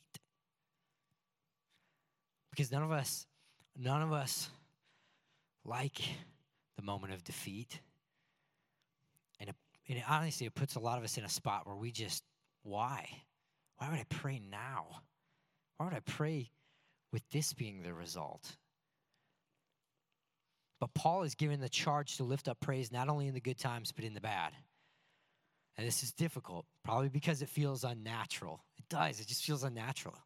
Because 2.51 2.71
none 2.71 2.83
of 2.83 2.91
us, 2.93 3.27
none 3.75 4.01
of 4.01 4.13
us 4.13 4.49
like 5.69 6.01
the 6.77 6.84
moment 6.84 7.13
of 7.13 7.23
defeat. 7.23 7.79
And, 9.39 9.49
it, 9.49 9.55
and 9.88 9.99
it, 9.99 10.03
honestly, 10.10 10.47
it 10.47 10.55
puts 10.55 10.75
a 10.75 10.79
lot 10.79 10.97
of 10.97 11.03
us 11.03 11.17
in 11.17 11.23
a 11.23 11.29
spot 11.29 11.65
where 11.65 11.75
we 11.75 11.91
just, 11.91 12.23
why? 12.63 13.08
Why 13.77 13.89
would 13.89 13.99
I 13.99 14.05
pray 14.10 14.41
now? 14.51 14.88
Why 15.77 15.86
would 15.86 15.95
I 15.95 16.01
pray 16.01 16.49
with 17.13 17.21
this 17.29 17.53
being 17.53 17.84
the 17.84 17.93
result? 17.93 18.58
But 20.79 20.93
Paul 20.93 21.23
is 21.23 21.36
given 21.36 21.60
the 21.60 21.69
charge 21.69 22.17
to 22.17 22.23
lift 22.23 22.47
up 22.47 22.60
praise 22.60 22.91
not 22.91 23.10
only 23.10 23.27
in 23.27 23.34
the 23.34 23.41
good 23.41 23.58
times, 23.58 23.91
but 23.91 24.05
in 24.05 24.13
the 24.13 24.21
bad. 24.21 24.53
And 25.77 25.88
this 25.88 26.03
is 26.03 26.12
difficult, 26.12 26.65
probably 26.84 27.10
because 27.10 27.41
it 27.41 27.49
feels 27.49 27.84
unnatural. 27.84 28.63
It 28.77 28.86
does, 28.89 29.19
it 29.19 29.27
just 29.27 29.45
feels 29.45 29.63
unnatural. 29.63 30.17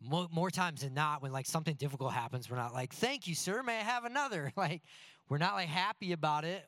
More, 0.00 0.28
more 0.30 0.50
times 0.50 0.82
than 0.82 0.94
not, 0.94 1.22
when 1.22 1.32
like 1.32 1.46
something 1.46 1.74
difficult 1.74 2.12
happens, 2.12 2.50
we're 2.50 2.56
not 2.56 2.74
like, 2.74 2.92
"Thank 2.92 3.26
you, 3.26 3.34
sir. 3.34 3.62
May 3.62 3.78
I 3.78 3.82
have 3.82 4.04
another?" 4.04 4.52
Like, 4.56 4.82
we're 5.28 5.38
not 5.38 5.54
like 5.54 5.68
happy 5.68 6.12
about 6.12 6.44
it, 6.44 6.64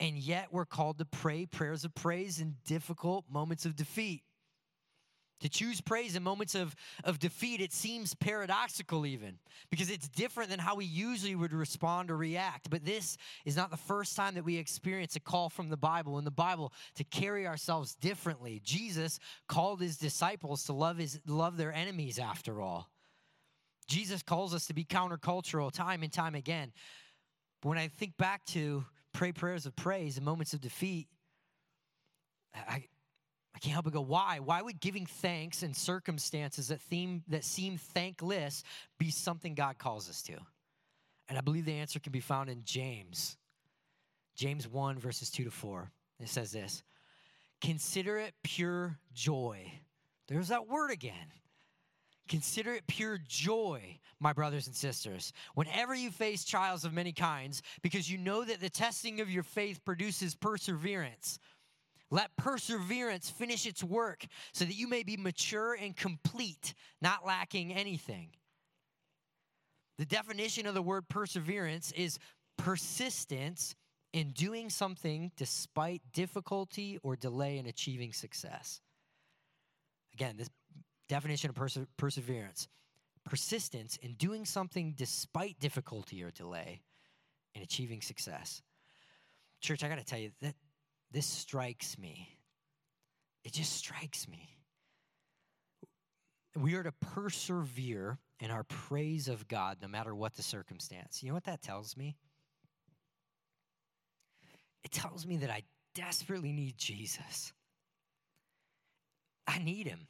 and 0.00 0.16
yet 0.16 0.48
we're 0.52 0.66
called 0.66 0.98
to 0.98 1.04
pray 1.04 1.46
prayers 1.46 1.84
of 1.84 1.94
praise 1.94 2.40
in 2.40 2.56
difficult 2.64 3.24
moments 3.30 3.66
of 3.66 3.76
defeat. 3.76 4.22
To 5.40 5.48
choose 5.48 5.80
praise 5.80 6.16
in 6.16 6.22
moments 6.24 6.56
of, 6.56 6.74
of 7.04 7.20
defeat, 7.20 7.60
it 7.60 7.72
seems 7.72 8.12
paradoxical, 8.14 9.06
even 9.06 9.38
because 9.70 9.88
it's 9.88 10.08
different 10.08 10.50
than 10.50 10.58
how 10.58 10.74
we 10.74 10.84
usually 10.84 11.36
would 11.36 11.52
respond 11.52 12.10
or 12.10 12.16
react. 12.16 12.70
But 12.70 12.84
this 12.84 13.16
is 13.44 13.56
not 13.56 13.70
the 13.70 13.76
first 13.76 14.16
time 14.16 14.34
that 14.34 14.44
we 14.44 14.56
experience 14.56 15.14
a 15.14 15.20
call 15.20 15.48
from 15.48 15.68
the 15.68 15.76
Bible 15.76 16.18
in 16.18 16.24
the 16.24 16.30
Bible 16.32 16.72
to 16.96 17.04
carry 17.04 17.46
ourselves 17.46 17.94
differently. 17.94 18.60
Jesus 18.64 19.20
called 19.46 19.80
his 19.80 19.96
disciples 19.96 20.64
to 20.64 20.72
love, 20.72 20.98
his, 20.98 21.20
love 21.26 21.56
their 21.56 21.72
enemies, 21.72 22.18
after 22.18 22.60
all. 22.60 22.90
Jesus 23.86 24.22
calls 24.22 24.54
us 24.54 24.66
to 24.66 24.74
be 24.74 24.84
countercultural 24.84 25.70
time 25.70 26.02
and 26.02 26.12
time 26.12 26.34
again. 26.34 26.72
But 27.62 27.68
when 27.70 27.78
I 27.78 27.88
think 27.88 28.16
back 28.16 28.44
to 28.46 28.84
pray 29.12 29.32
prayers 29.32 29.66
of 29.66 29.76
praise 29.76 30.18
in 30.18 30.24
moments 30.24 30.52
of 30.52 30.60
defeat, 30.60 31.06
I, 32.54 32.84
I 33.58 33.60
can't 33.60 33.72
help 33.72 33.86
but 33.86 33.92
go, 33.92 34.00
why? 34.00 34.38
Why 34.38 34.62
would 34.62 34.78
giving 34.78 35.04
thanks 35.04 35.64
in 35.64 35.74
circumstances 35.74 36.68
that, 36.68 36.80
theme, 36.80 37.24
that 37.26 37.42
seem 37.42 37.76
thankless 37.76 38.62
be 39.00 39.10
something 39.10 39.56
God 39.56 39.78
calls 39.78 40.08
us 40.08 40.22
to? 40.22 40.34
And 41.28 41.36
I 41.36 41.40
believe 41.40 41.64
the 41.64 41.72
answer 41.72 41.98
can 41.98 42.12
be 42.12 42.20
found 42.20 42.50
in 42.50 42.62
James. 42.62 43.36
James 44.36 44.68
1, 44.68 45.00
verses 45.00 45.28
2 45.30 45.42
to 45.42 45.50
4. 45.50 45.90
It 46.20 46.28
says 46.28 46.52
this 46.52 46.84
Consider 47.60 48.18
it 48.18 48.34
pure 48.44 48.96
joy. 49.12 49.72
There's 50.28 50.48
that 50.48 50.68
word 50.68 50.92
again. 50.92 51.32
Consider 52.28 52.74
it 52.74 52.86
pure 52.86 53.18
joy, 53.26 53.98
my 54.20 54.32
brothers 54.32 54.68
and 54.68 54.76
sisters, 54.76 55.32
whenever 55.54 55.96
you 55.96 56.12
face 56.12 56.44
trials 56.44 56.84
of 56.84 56.92
many 56.92 57.10
kinds, 57.10 57.60
because 57.82 58.08
you 58.08 58.18
know 58.18 58.44
that 58.44 58.60
the 58.60 58.70
testing 58.70 59.20
of 59.20 59.28
your 59.28 59.42
faith 59.42 59.84
produces 59.84 60.36
perseverance. 60.36 61.40
Let 62.10 62.36
perseverance 62.36 63.28
finish 63.28 63.66
its 63.66 63.84
work 63.84 64.24
so 64.52 64.64
that 64.64 64.74
you 64.74 64.88
may 64.88 65.02
be 65.02 65.16
mature 65.16 65.74
and 65.74 65.96
complete, 65.96 66.74
not 67.02 67.26
lacking 67.26 67.72
anything. 67.74 68.30
The 69.98 70.06
definition 70.06 70.66
of 70.66 70.74
the 70.74 70.82
word 70.82 71.08
perseverance 71.08 71.92
is 71.92 72.18
persistence 72.56 73.74
in 74.12 74.30
doing 74.30 74.70
something 74.70 75.32
despite 75.36 76.00
difficulty 76.12 76.98
or 77.02 77.16
delay 77.16 77.58
in 77.58 77.66
achieving 77.66 78.12
success. 78.12 78.80
Again, 80.14 80.36
this 80.36 80.48
definition 81.08 81.50
of 81.50 81.56
perse- 81.56 81.78
perseverance 81.96 82.68
persistence 83.28 83.98
in 83.98 84.14
doing 84.14 84.46
something 84.46 84.94
despite 84.96 85.60
difficulty 85.60 86.24
or 86.24 86.30
delay 86.30 86.80
in 87.54 87.62
achieving 87.62 88.00
success. 88.00 88.62
Church, 89.60 89.84
I 89.84 89.88
got 89.88 89.98
to 89.98 90.04
tell 90.04 90.18
you 90.18 90.30
that 90.40 90.54
this 91.10 91.26
strikes 91.26 91.98
me. 91.98 92.28
It 93.44 93.52
just 93.52 93.72
strikes 93.72 94.28
me. 94.28 94.48
We 96.56 96.74
are 96.74 96.82
to 96.82 96.92
persevere 96.92 98.18
in 98.40 98.50
our 98.50 98.64
praise 98.64 99.28
of 99.28 99.48
God 99.48 99.78
no 99.80 99.88
matter 99.88 100.14
what 100.14 100.34
the 100.34 100.42
circumstance. 100.42 101.22
You 101.22 101.28
know 101.28 101.34
what 101.34 101.44
that 101.44 101.62
tells 101.62 101.96
me? 101.96 102.16
It 104.84 104.90
tells 104.90 105.26
me 105.26 105.36
that 105.38 105.50
I 105.50 105.62
desperately 105.94 106.52
need 106.52 106.76
Jesus. 106.78 107.52
I 109.46 109.58
need 109.58 109.86
him. 109.86 110.06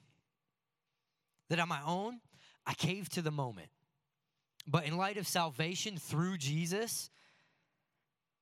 That 1.49 1.61
on 1.61 1.69
my 1.69 1.81
own, 1.87 2.21
I 2.67 2.75
cave 2.75 3.09
to 3.11 3.23
the 3.23 3.31
moment. 3.31 3.69
But 4.67 4.85
in 4.85 4.97
light 4.97 5.17
of 5.17 5.27
salvation 5.27 5.97
through 5.97 6.37
Jesus, 6.39 7.11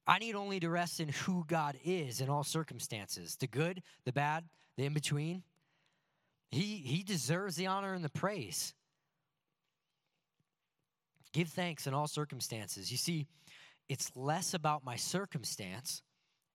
I 0.06 0.18
need 0.18 0.34
only 0.34 0.60
to 0.60 0.70
rest 0.70 1.00
in 1.00 1.08
who 1.08 1.44
God 1.46 1.76
is 1.84 2.20
in 2.20 2.28
all 2.28 2.44
circumstances 2.44 3.36
the 3.36 3.46
good, 3.46 3.82
the 4.04 4.12
bad, 4.12 4.44
the 4.76 4.84
in 4.84 4.94
between. 4.94 5.42
He, 6.50 6.76
he 6.76 7.02
deserves 7.02 7.56
the 7.56 7.66
honor 7.66 7.94
and 7.94 8.04
the 8.04 8.08
praise. 8.08 8.72
Give 11.32 11.48
thanks 11.48 11.86
in 11.86 11.94
all 11.94 12.06
circumstances. 12.06 12.90
You 12.90 12.96
see, 12.96 13.26
it's 13.88 14.12
less 14.14 14.54
about 14.54 14.84
my 14.84 14.96
circumstance 14.96 16.02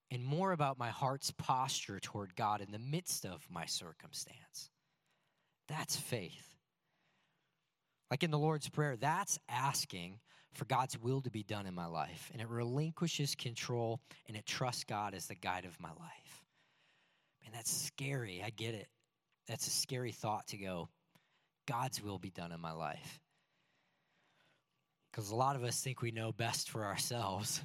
and 0.10 0.24
more 0.24 0.54
about 0.54 0.80
my 0.80 0.90
heart's 0.90 1.32
posture 1.32 2.00
toward 2.00 2.36
God 2.36 2.62
in 2.62 2.72
the 2.72 2.80
midst 2.80 3.26
of 3.26 3.46
my 3.50 3.66
circumstance. 3.66 4.70
That's 5.68 5.96
faith. 5.96 6.56
Like 8.10 8.24
in 8.24 8.32
the 8.32 8.40
Lord's 8.40 8.70
Prayer, 8.70 8.98
that's 8.98 9.40
asking 9.48 10.20
for 10.54 10.66
God's 10.66 10.98
will 11.00 11.22
to 11.22 11.30
be 11.30 11.44
done 11.44 11.66
in 11.66 11.74
my 11.74 11.86
life. 11.86 12.30
And 12.34 12.42
it 12.42 12.50
relinquishes 12.50 13.36
control 13.36 14.02
and 14.28 14.36
it 14.36 14.46
trusts 14.46 14.84
God 14.84 15.14
as 15.14 15.28
the 15.28 15.36
guide 15.36 15.66
of 15.66 15.80
my 15.80 15.90
life. 15.90 16.44
Man, 17.44 17.52
that's 17.54 17.72
scary. 17.72 18.42
I 18.46 18.50
get 18.50 18.74
it. 18.74 18.88
That's 19.48 19.68
a 19.68 19.72
scary 19.72 20.12
thought 20.12 20.48
to 20.48 20.58
go, 20.58 20.90
God's 21.68 22.04
will 22.04 22.20
be 22.20 22.30
done 22.30 22.52
in 22.52 22.60
my 22.60 22.72
life. 22.72 23.20
Because 25.12 25.30
a 25.30 25.36
lot 25.36 25.56
of 25.56 25.64
us 25.64 25.82
think 25.82 26.02
we 26.02 26.12
know 26.12 26.32
best 26.32 26.70
for 26.70 26.86
ourselves. 26.86 27.62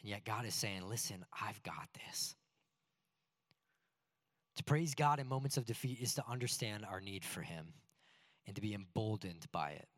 And 0.00 0.10
yet 0.10 0.24
God 0.24 0.44
is 0.44 0.54
saying, 0.54 0.88
listen, 0.88 1.24
I've 1.40 1.62
got 1.62 1.88
this. 2.06 2.34
To 4.56 4.64
praise 4.64 4.94
God 4.94 5.20
in 5.20 5.28
moments 5.28 5.56
of 5.56 5.66
defeat 5.66 6.00
is 6.00 6.14
to 6.14 6.24
understand 6.28 6.84
our 6.84 7.00
need 7.00 7.24
for 7.24 7.42
Him 7.42 7.66
and 8.46 8.56
to 8.56 8.62
be 8.62 8.74
emboldened 8.74 9.46
by 9.52 9.70
it. 9.70 9.88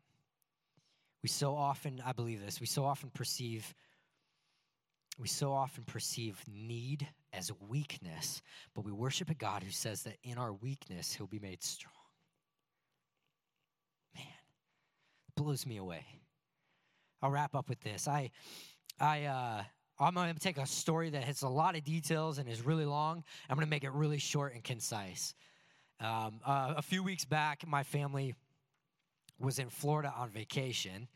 We 1.23 1.29
so 1.29 1.55
often, 1.55 2.01
I 2.05 2.13
believe 2.13 2.43
this, 2.43 2.59
we 2.59 2.65
so 2.65 2.85
often 2.85 3.09
perceive 3.09 3.73
we 5.19 5.27
so 5.27 5.51
often 5.51 5.83
perceive 5.83 6.41
need 6.47 7.07
as 7.33 7.51
weakness, 7.67 8.41
but 8.73 8.85
we 8.85 8.91
worship 8.91 9.29
a 9.29 9.35
God 9.35 9.61
who 9.61 9.69
says 9.69 10.03
that 10.03 10.15
in 10.23 10.37
our 10.37 10.53
weakness 10.53 11.13
he'll 11.13 11.27
be 11.27 11.37
made 11.37 11.61
strong. 11.61 11.93
Man, 14.15 14.25
blows 15.35 15.65
me 15.65 15.77
away. 15.77 16.05
I'll 17.21 17.29
wrap 17.29 17.55
up 17.55 17.69
with 17.69 17.81
this. 17.81 18.07
I 18.07 18.31
I 18.99 19.25
uh 19.25 19.63
I'm 19.99 20.15
going 20.15 20.33
to 20.33 20.39
take 20.39 20.57
a 20.57 20.65
story 20.65 21.11
that 21.11 21.23
has 21.25 21.43
a 21.43 21.47
lot 21.47 21.75
of 21.75 21.83
details 21.83 22.39
and 22.39 22.49
is 22.49 22.65
really 22.65 22.85
long. 22.85 23.23
I'm 23.47 23.55
going 23.55 23.67
to 23.67 23.69
make 23.69 23.83
it 23.83 23.91
really 23.91 24.17
short 24.17 24.55
and 24.55 24.63
concise. 24.63 25.35
Um, 25.99 26.39
uh, 26.43 26.73
a 26.75 26.81
few 26.81 27.03
weeks 27.03 27.23
back, 27.23 27.67
my 27.67 27.83
family 27.83 28.33
was 29.41 29.59
in 29.59 29.69
Florida 29.69 30.13
on 30.15 30.29
vacation 30.29 31.07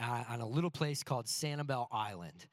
uh, 0.00 0.24
on 0.28 0.40
a 0.40 0.46
little 0.46 0.70
place 0.70 1.02
called 1.02 1.26
Sanibel 1.26 1.86
Island. 1.92 2.46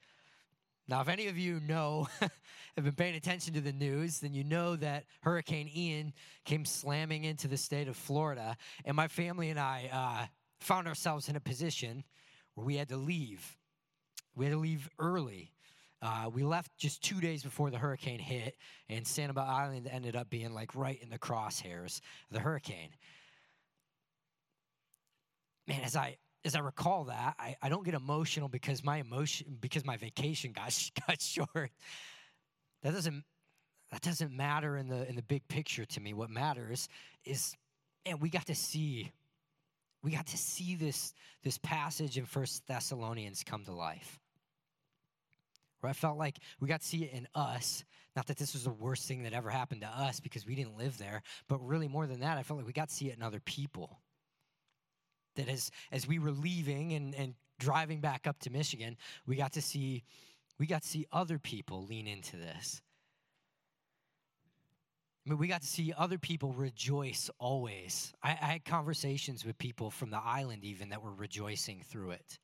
Now, 0.88 1.02
if 1.02 1.10
any 1.10 1.28
of 1.28 1.38
you 1.38 1.60
know, 1.62 2.08
have 2.20 2.84
been 2.84 2.94
paying 2.94 3.16
attention 3.16 3.54
to 3.56 3.62
the 3.62 3.72
news, 3.72 4.20
then 4.20 4.34
you 4.34 4.44
know 4.44 4.76
that 4.76 5.06
Hurricane 5.22 5.70
Ian 5.76 6.14
came 6.44 6.64
slamming 6.64 7.24
into 7.24 7.48
the 7.48 7.58
state 7.58 7.88
of 7.88 7.96
Florida, 7.96 8.56
and 8.84 8.96
my 8.96 9.08
family 9.08 9.50
and 9.50 9.60
I 9.60 9.90
uh, 9.92 10.26
found 10.60 10.88
ourselves 10.88 11.28
in 11.28 11.36
a 11.36 11.40
position 11.40 12.04
where 12.54 12.66
we 12.66 12.76
had 12.76 12.90
to 12.90 12.98
leave. 12.98 13.58
We 14.36 14.46
had 14.46 14.54
to 14.54 14.60
leave 14.60 14.88
early. 15.00 15.52
Uh, 16.02 16.30
we 16.32 16.44
left 16.44 16.78
just 16.78 17.02
two 17.02 17.20
days 17.20 17.42
before 17.42 17.72
the 17.72 17.80
hurricane 17.80 18.20
hit, 18.20 18.56
and 18.88 19.06
Sanibel 19.06 19.48
Island 19.48 19.90
ended 19.92 20.16
up 20.16 20.30
being 20.30 20.54
like 20.54 20.76
right 20.76 21.02
in 21.02 21.10
the 21.10 21.18
crosshairs 21.18 22.02
of 22.30 22.34
the 22.34 22.40
hurricane 22.40 22.90
man, 25.67 25.82
as 25.84 25.95
I 25.95 26.17
as 26.43 26.56
I 26.56 26.60
recall 26.60 27.06
that, 27.06 27.36
I, 27.39 27.56
I 27.62 27.69
don't 27.69 27.84
get 27.84 27.95
emotional 27.95 28.47
because 28.47 28.84
my 28.84 28.97
emotion 28.97 29.58
because 29.60 29.84
my 29.84 29.97
vacation 29.97 30.51
got 30.51 30.91
got 31.08 31.21
short. 31.21 31.71
That 32.84 32.93
doesn't 32.93 33.23
that 33.91 34.01
doesn't 34.01 34.32
matter 34.32 34.78
in 34.78 34.88
the 34.88 35.08
in 35.10 35.15
the 35.15 35.23
big 35.23 35.47
picture 35.47 35.86
to 35.86 35.99
me. 35.99 36.13
What 36.13 36.30
matters 36.30 36.88
is 37.25 37.56
and 38.06 38.21
we 38.21 38.30
got 38.30 38.45
to 38.47 38.56
see 38.56 39.12
we 40.04 40.12
got 40.12 40.28
to 40.28 40.38
see 40.38 40.75
this 40.75 41.13
this 41.43 41.58
passage 41.58 42.17
in 42.17 42.25
First 42.25 42.67
Thessalonians 42.67 43.43
come 43.43 43.65
to 43.65 43.73
life. 43.73 44.19
Where 45.80 45.89
I 45.89 45.93
felt 45.93 46.17
like 46.17 46.38
we 46.60 46.67
got 46.67 46.82
to 46.82 46.88
see 46.88 47.04
it 47.04 47.13
in 47.13 47.28
us. 47.34 47.84
Not 48.15 48.28
that 48.28 48.38
this 48.38 48.54
was 48.54 48.63
the 48.63 48.71
worst 48.71 49.08
thing 49.08 49.23
that 49.23 49.34
ever 49.34 49.49
happened 49.49 49.82
to 49.82 49.88
us 49.88 50.21
because 50.21 50.45
we 50.45 50.56
didn't 50.56 50.78
live 50.78 50.97
there, 50.97 51.21
but 51.49 51.60
really 51.60 51.89
more 51.89 52.08
than 52.08 52.21
that, 52.21 52.38
I 52.38 52.43
felt 52.43 52.58
like 52.58 52.65
we 52.65 52.71
got 52.71 52.88
to 52.88 52.95
see 52.95 53.10
it 53.10 53.17
in 53.17 53.21
other 53.21 53.41
people 53.41 53.99
that 55.36 55.50
as 55.50 55.71
as 55.91 56.08
we 56.08 56.19
were 56.19 56.32
leaving 56.32 56.93
and, 56.93 57.15
and 57.15 57.36
driving 57.60 58.02
back 58.02 58.28
up 58.28 58.39
to 58.39 58.50
Michigan, 58.50 58.98
we 59.26 59.36
got 59.36 59.54
to 59.54 59.62
see 59.62 60.04
we 60.60 60.67
got 60.67 60.84
to 60.84 60.88
see 60.88 61.06
other 61.12 61.39
people 61.39 61.86
lean 61.86 62.08
into 62.08 62.38
this. 62.38 62.82
I 65.26 65.32
mean, 65.32 65.39
we 65.39 65.48
got 65.48 65.62
to 65.62 65.67
see 65.67 65.91
other 65.98 66.19
people 66.19 66.54
rejoice 66.54 67.32
always. 67.39 68.13
I, 68.21 68.32
I 68.32 68.45
had 68.45 68.65
conversations 68.65 69.43
with 69.43 69.58
people 69.58 69.89
from 69.89 70.12
the 70.12 70.19
island 70.19 70.63
even 70.63 70.89
that 70.89 71.02
were 71.02 71.13
rejoicing 71.13 71.82
through 71.89 72.12
it. 72.12 72.39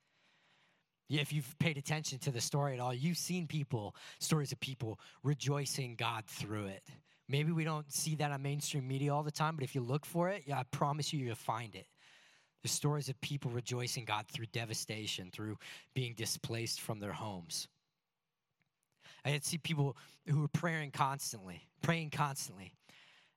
If 1.10 1.34
you've 1.34 1.56
paid 1.60 1.78
attention 1.78 2.20
to 2.20 2.32
the 2.32 2.40
story 2.40 2.74
at 2.74 2.80
all, 2.80 2.94
you've 2.94 3.18
seen 3.18 3.46
people, 3.46 3.96
stories 4.20 4.52
of 4.52 4.60
people 4.62 5.00
rejoicing 5.24 5.96
God 5.96 6.26
through 6.26 6.68
it. 6.68 6.84
Maybe 7.28 7.52
we 7.52 7.66
don't 7.66 7.92
see 7.92 8.16
that 8.16 8.32
on 8.32 8.42
mainstream 8.42 8.88
media 8.88 9.14
all 9.14 9.24
the 9.24 9.32
time, 9.32 9.56
but 9.56 9.64
if 9.64 9.76
you 9.76 9.82
look 9.82 10.06
for 10.06 10.30
it, 10.30 10.44
yeah, 10.48 10.60
I 10.60 10.64
promise 10.64 11.14
you, 11.14 11.20
you'll 11.20 11.36
find 11.36 11.76
it. 11.76 11.86
There's 12.62 12.72
stories 12.72 13.10
of 13.10 13.20
people 13.22 13.52
rejoicing 13.52 14.06
God 14.06 14.26
through 14.28 14.46
devastation, 14.48 15.30
through 15.32 15.58
being 15.96 16.14
displaced 16.14 16.82
from 16.82 17.00
their 17.00 17.14
homes. 17.14 17.68
I 19.26 19.30
had 19.30 19.44
see 19.46 19.58
people 19.58 19.98
who 20.28 20.42
were 20.42 20.48
praying 20.48 20.92
constantly, 20.92 21.68
praying 21.82 22.12
constantly. 22.12 22.74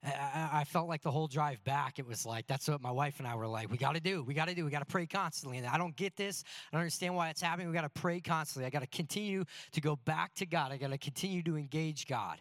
I, 0.02 0.50
I 0.52 0.64
felt 0.64 0.88
like 0.88 1.02
the 1.02 1.10
whole 1.10 1.26
drive 1.26 1.62
back, 1.64 1.98
it 1.98 2.06
was 2.06 2.26
like, 2.26 2.46
that's 2.46 2.68
what 2.68 2.82
my 2.82 2.90
wife 2.90 3.18
and 3.18 3.26
I 3.26 3.34
were 3.36 3.46
like, 3.46 3.70
we 3.70 3.78
got 3.78 3.94
to 3.94 4.00
do, 4.00 4.22
we 4.22 4.34
got 4.34 4.48
to 4.48 4.54
do, 4.54 4.64
we 4.64 4.70
got 4.70 4.80
to 4.80 4.84
pray 4.84 5.06
constantly. 5.06 5.56
And 5.58 5.66
I 5.66 5.78
don't 5.78 5.96
get 5.96 6.16
this. 6.16 6.44
I 6.70 6.76
don't 6.76 6.82
understand 6.82 7.14
why 7.14 7.30
it's 7.30 7.40
happening. 7.40 7.68
We 7.68 7.74
got 7.74 7.82
to 7.82 8.00
pray 8.00 8.20
constantly. 8.20 8.66
I 8.66 8.70
got 8.70 8.80
to 8.80 8.86
continue 8.86 9.44
to 9.72 9.80
go 9.80 9.96
back 9.96 10.34
to 10.34 10.46
God. 10.46 10.72
I 10.72 10.76
got 10.76 10.90
to 10.90 10.98
continue 10.98 11.42
to 11.44 11.56
engage 11.56 12.06
God. 12.06 12.38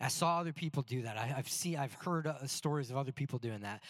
I 0.00 0.08
saw 0.08 0.40
other 0.40 0.52
people 0.52 0.82
do 0.82 1.02
that. 1.02 1.16
I, 1.16 1.26
have 1.26 1.48
seen, 1.48 1.76
I've 1.76 1.92
heard 1.94 2.26
uh, 2.26 2.46
stories 2.46 2.90
of 2.90 2.96
other 2.96 3.12
people 3.12 3.38
doing 3.38 3.60
that. 3.60 3.82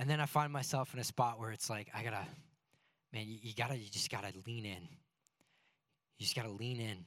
And 0.00 0.08
then 0.08 0.18
I 0.18 0.24
find 0.24 0.50
myself 0.50 0.94
in 0.94 0.98
a 0.98 1.04
spot 1.04 1.38
where 1.38 1.50
it's 1.50 1.68
like, 1.68 1.88
I 1.94 2.02
gotta, 2.02 2.26
man, 3.12 3.26
you, 3.26 3.36
you 3.42 3.52
gotta, 3.54 3.76
you 3.76 3.90
just 3.90 4.10
gotta 4.10 4.32
lean 4.46 4.64
in. 4.64 4.88
You 6.16 6.24
just 6.24 6.34
gotta 6.34 6.48
lean 6.48 6.80
in 6.80 7.04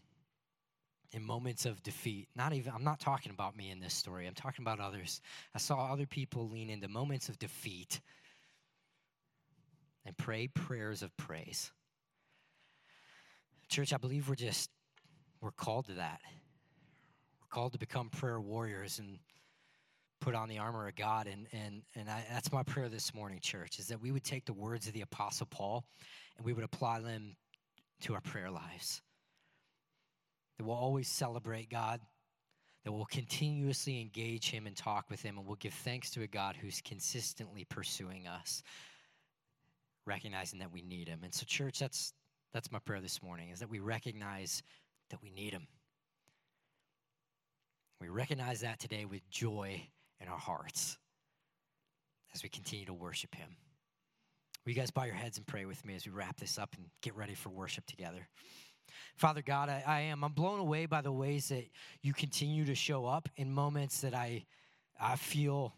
in 1.12 1.24
moments 1.24 1.66
of 1.66 1.82
defeat. 1.82 2.28
Not 2.36 2.54
even, 2.54 2.72
I'm 2.72 2.84
not 2.84 3.00
talking 3.00 3.32
about 3.32 3.58
me 3.58 3.72
in 3.72 3.80
this 3.80 3.96
story, 3.96 4.28
I'm 4.28 4.36
talking 4.36 4.64
about 4.64 4.80
others. 4.80 5.22
I 5.56 5.58
saw 5.58 5.92
other 5.92 6.06
people 6.06 6.48
lean 6.48 6.70
into 6.70 6.88
moments 6.88 7.30
of 7.30 7.40
defeat 7.40 8.00
and 10.06 10.16
pray 10.16 10.48
prayers 10.48 11.02
of 11.02 11.18
praise. 11.18 11.72
Church, 13.70 13.92
I 13.92 13.98
believe 13.98 14.30
we're 14.30 14.36
just, 14.36 14.70
we're 15.42 15.50
called 15.50 15.88
to 15.88 15.94
that. 15.94 16.22
We're 17.42 17.56
called 17.56 17.74
to 17.74 17.80
become 17.80 18.10
prayer 18.10 18.40
warriors 18.40 19.00
and 19.00 19.18
put 20.24 20.36
on 20.36 20.48
the 20.48 20.58
armor 20.58 20.88
of 20.88 20.96
God. 20.96 21.28
And, 21.28 21.48
and, 21.52 21.82
and 21.96 22.10
I, 22.10 22.24
that's 22.32 22.52
my 22.52 22.64
prayer 22.64 22.88
this 22.88 23.14
morning, 23.14 23.40
church, 23.42 23.78
is 23.78 23.88
that 23.88 24.02
we 24.02 24.12
would 24.12 24.24
take 24.24 24.46
the 24.46 24.54
words 24.54 24.88
of 24.88 24.94
the 24.94 25.02
Apostle 25.02 25.48
Paul 25.48 25.84
and 26.38 26.46
we 26.46 26.54
would 26.54 26.64
apply 26.64 27.02
them 27.02 27.36
to 28.04 28.14
our 28.14 28.22
prayer 28.22 28.50
lives. 28.50 29.02
That 30.58 30.66
we'll 30.66 30.78
always 30.78 31.10
celebrate 31.10 31.70
God, 31.70 32.00
that 32.86 32.92
we'll 32.94 33.04
continuously 33.06 34.00
engage 34.00 34.50
Him 34.50 34.66
and 34.66 34.78
talk 34.78 35.10
with 35.10 35.22
Him, 35.22 35.38
and 35.38 35.46
we'll 35.46 35.58
give 35.58 35.74
thanks 35.74 36.10
to 36.12 36.22
a 36.22 36.28
God 36.28 36.56
who's 36.56 36.80
consistently 36.80 37.66
pursuing 37.66 38.26
us, 38.26 38.64
recognizing 40.06 40.60
that 40.60 40.72
we 40.72 40.84
need 40.84 41.10
Him. 41.10 41.20
And 41.24 41.34
so, 41.34 41.44
church, 41.46 41.80
that's, 41.80 42.14
that's 42.54 42.72
my 42.72 42.80
prayer 42.80 43.02
this 43.02 43.22
morning, 43.22 43.50
is 43.50 43.60
that 43.60 43.70
we 43.70 43.80
recognize 43.80 44.64
that 45.10 45.22
we 45.22 45.32
need 45.32 45.52
Him. 45.52 45.68
We 48.00 48.08
recognize 48.08 48.62
that 48.62 48.80
today 48.80 49.04
with 49.04 49.30
joy 49.30 49.88
in 50.20 50.28
our 50.28 50.38
hearts 50.38 50.98
as 52.34 52.44
we 52.44 52.50
continue 52.50 52.86
to 52.86 52.94
worship 52.94 53.36
Him. 53.36 53.50
Will 54.66 54.72
you 54.72 54.80
guys 54.80 54.92
bow 54.92 55.04
your 55.04 55.16
heads 55.16 55.38
and 55.38 55.46
pray 55.46 55.66
with 55.66 55.84
me 55.86 55.96
as 55.96 56.06
we 56.06 56.12
wrap 56.12 56.40
this 56.40 56.58
up 56.58 56.74
and 56.78 56.86
get 57.02 57.16
ready 57.16 57.34
for 57.34 57.50
worship 57.50 57.86
together? 57.86 58.28
Father 59.16 59.42
God, 59.42 59.70
I, 59.70 59.84
I, 59.86 60.00
am. 60.02 60.24
I'm 60.24 60.32
blown 60.32 60.60
away 60.60 60.86
by 60.86 61.02
the 61.02 61.12
ways 61.12 61.50
that 61.50 61.66
you 62.02 62.14
continue 62.14 62.66
to 62.66 62.76
show 62.76 63.06
up 63.06 63.30
in 63.36 63.52
moments 63.52 64.02
that 64.02 64.14
I, 64.14 64.46
I 65.00 65.16
feel, 65.16 65.74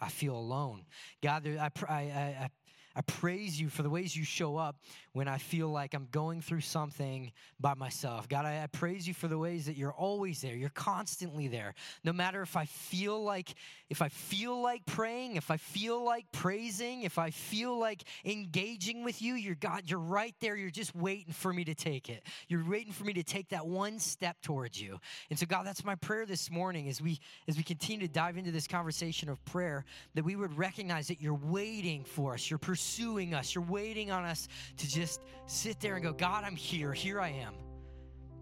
I 0.00 0.08
feel 0.08 0.36
alone. 0.36 0.84
God, 1.22 1.46
I, 1.46 1.70
I, 1.88 1.94
I, 1.94 2.50
I 2.96 3.00
praise 3.02 3.60
you 3.60 3.68
for 3.68 3.82
the 3.82 3.90
ways 3.90 4.16
you 4.16 4.24
show 4.24 4.56
up 4.56 4.76
when 5.14 5.28
I 5.28 5.38
feel 5.38 5.68
like 5.68 5.94
I'm 5.94 6.08
going 6.10 6.40
through 6.40 6.62
something 6.62 7.30
by 7.60 7.74
myself. 7.74 8.28
God, 8.28 8.44
I, 8.44 8.64
I, 8.64 8.66
praise 8.66 9.06
you 9.06 9.14
for 9.14 9.28
the 9.28 9.38
ways 9.38 9.66
that 9.66 9.76
you're 9.76 9.92
always 9.92 10.40
there. 10.40 10.56
You're 10.56 10.70
constantly 10.70 11.46
there. 11.46 11.74
No 12.02 12.12
matter 12.12 12.42
if 12.42 12.56
I 12.56 12.64
feel 12.64 13.22
like 13.22 13.54
if 13.88 14.02
I 14.02 14.08
feel 14.08 14.60
like 14.60 14.84
praying, 14.86 15.36
if 15.36 15.52
I 15.52 15.56
feel 15.56 16.04
like 16.04 16.26
praising, 16.32 17.02
if 17.02 17.16
I 17.16 17.30
feel 17.30 17.78
like 17.78 18.02
engaging 18.24 19.04
with 19.04 19.22
you, 19.22 19.34
you're 19.34 19.54
God, 19.54 19.82
you're 19.86 20.00
right 20.00 20.34
there. 20.40 20.56
You're 20.56 20.70
just 20.70 20.96
waiting 20.96 21.32
for 21.32 21.52
me 21.52 21.64
to 21.64 21.76
take 21.76 22.08
it. 22.08 22.24
You're 22.48 22.68
waiting 22.68 22.92
for 22.92 23.04
me 23.04 23.12
to 23.12 23.22
take 23.22 23.50
that 23.50 23.64
one 23.64 24.00
step 24.00 24.42
towards 24.42 24.82
you. 24.82 24.98
And 25.30 25.38
so 25.38 25.46
God, 25.46 25.64
that's 25.64 25.84
my 25.84 25.94
prayer 25.94 26.26
this 26.26 26.50
morning 26.50 26.88
as 26.88 27.00
we 27.00 27.20
as 27.46 27.56
we 27.56 27.62
continue 27.62 28.08
to 28.08 28.12
dive 28.12 28.36
into 28.36 28.50
this 28.50 28.66
conversation 28.66 29.28
of 29.28 29.42
prayer 29.44 29.84
that 30.14 30.24
we 30.24 30.34
would 30.34 30.58
recognize 30.58 31.06
that 31.06 31.20
you're 31.20 31.34
waiting 31.34 32.02
for 32.02 32.34
us. 32.34 32.50
You're 32.50 32.58
pursuing 32.58 33.32
us. 33.32 33.54
You're 33.54 33.62
waiting 33.62 34.10
on 34.10 34.24
us 34.24 34.48
to 34.78 34.88
just 35.04 35.20
sit 35.44 35.80
there 35.80 35.96
and 35.96 36.02
go, 36.02 36.14
God, 36.14 36.44
I'm 36.44 36.56
here. 36.56 36.94
Here 36.94 37.20
I 37.20 37.28
am. 37.28 37.52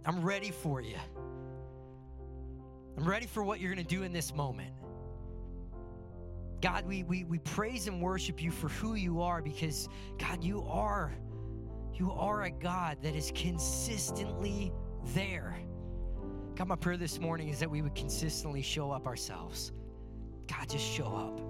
I'm 0.05 0.23
ready 0.23 0.53
for 0.53 0.81
you. 0.81 0.97
I'm 2.97 3.05
ready 3.05 3.27
for 3.27 3.43
what 3.43 3.59
you're 3.59 3.75
going 3.75 3.85
to 3.85 3.95
do 3.97 4.05
in 4.05 4.13
this 4.13 4.33
moment. 4.33 4.73
God, 6.61 6.87
we, 6.87 7.03
we, 7.03 7.25
we 7.25 7.39
praise 7.39 7.89
and 7.89 8.01
worship 8.01 8.41
you 8.41 8.53
for 8.53 8.69
who 8.69 8.95
you 8.95 9.23
are 9.23 9.43
because, 9.43 9.89
God, 10.21 10.45
you 10.45 10.63
are, 10.63 11.13
you 11.95 12.13
are 12.13 12.45
a 12.45 12.51
God 12.51 12.99
that 13.03 13.17
is 13.17 13.33
consistently 13.35 14.73
there. 15.07 15.59
God, 16.55 16.69
my 16.69 16.77
prayer 16.77 16.97
this 16.97 17.19
morning 17.19 17.49
is 17.49 17.59
that 17.59 17.69
we 17.69 17.83
would 17.83 17.97
consistently 17.97 18.63
show 18.63 18.93
up 18.93 19.09
ourselves. 19.09 19.73
God, 20.47 20.69
just 20.69 20.85
show 20.85 21.07
up. 21.07 21.41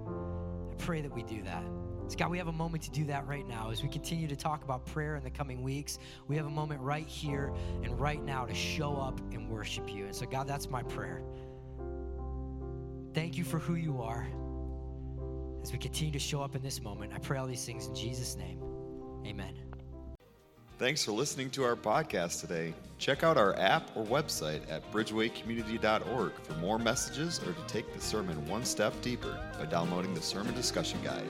I 0.71 0.75
pray 0.83 1.01
that 1.01 1.13
we 1.13 1.21
do 1.21 1.43
that. 1.43 1.63
So, 2.07 2.17
God, 2.17 2.29
we 2.29 2.37
have 2.37 2.47
a 2.47 2.53
moment 2.53 2.83
to 2.83 2.91
do 2.91 3.05
that 3.05 3.25
right 3.27 3.47
now 3.47 3.71
as 3.71 3.81
we 3.81 3.89
continue 3.89 4.27
to 4.27 4.35
talk 4.35 4.63
about 4.63 4.85
prayer 4.85 5.15
in 5.15 5.23
the 5.23 5.29
coming 5.29 5.63
weeks. 5.63 5.99
We 6.27 6.35
have 6.35 6.45
a 6.45 6.49
moment 6.49 6.81
right 6.81 7.07
here 7.07 7.53
and 7.83 7.99
right 7.99 8.23
now 8.23 8.45
to 8.45 8.53
show 8.53 8.95
up 8.95 9.19
and 9.31 9.49
worship 9.49 9.93
you. 9.93 10.05
And 10.05 10.15
so, 10.15 10.25
God, 10.25 10.47
that's 10.47 10.69
my 10.69 10.83
prayer. 10.83 11.21
Thank 13.13 13.37
you 13.37 13.43
for 13.43 13.59
who 13.59 13.75
you 13.75 14.01
are. 14.01 14.27
As 15.61 15.71
we 15.71 15.77
continue 15.77 16.11
to 16.11 16.19
show 16.19 16.41
up 16.41 16.55
in 16.55 16.61
this 16.61 16.81
moment, 16.81 17.13
I 17.13 17.19
pray 17.19 17.37
all 17.37 17.47
these 17.47 17.65
things 17.65 17.87
in 17.87 17.95
Jesus' 17.95 18.35
name. 18.35 18.59
Amen. 19.25 19.55
Thanks 20.77 21.05
for 21.05 21.13
listening 21.13 21.49
to 21.51 21.63
our 21.63 21.75
podcast 21.75 22.41
today. 22.41 22.73
Check 22.97 23.23
out 23.23 23.37
our 23.37 23.57
app 23.57 23.95
or 23.95 24.03
website 24.03 24.69
at 24.69 24.91
bridgewaycommunity.org 24.91 26.33
for 26.41 26.53
more 26.55 26.79
messages 26.79 27.39
or 27.47 27.53
to 27.53 27.61
take 27.67 27.93
the 27.93 28.01
sermon 28.01 28.45
one 28.47 28.65
step 28.65 28.93
deeper 29.01 29.39
by 29.57 29.65
downloading 29.65 30.13
the 30.13 30.21
sermon 30.21 30.53
discussion 30.55 30.99
guide. 31.03 31.29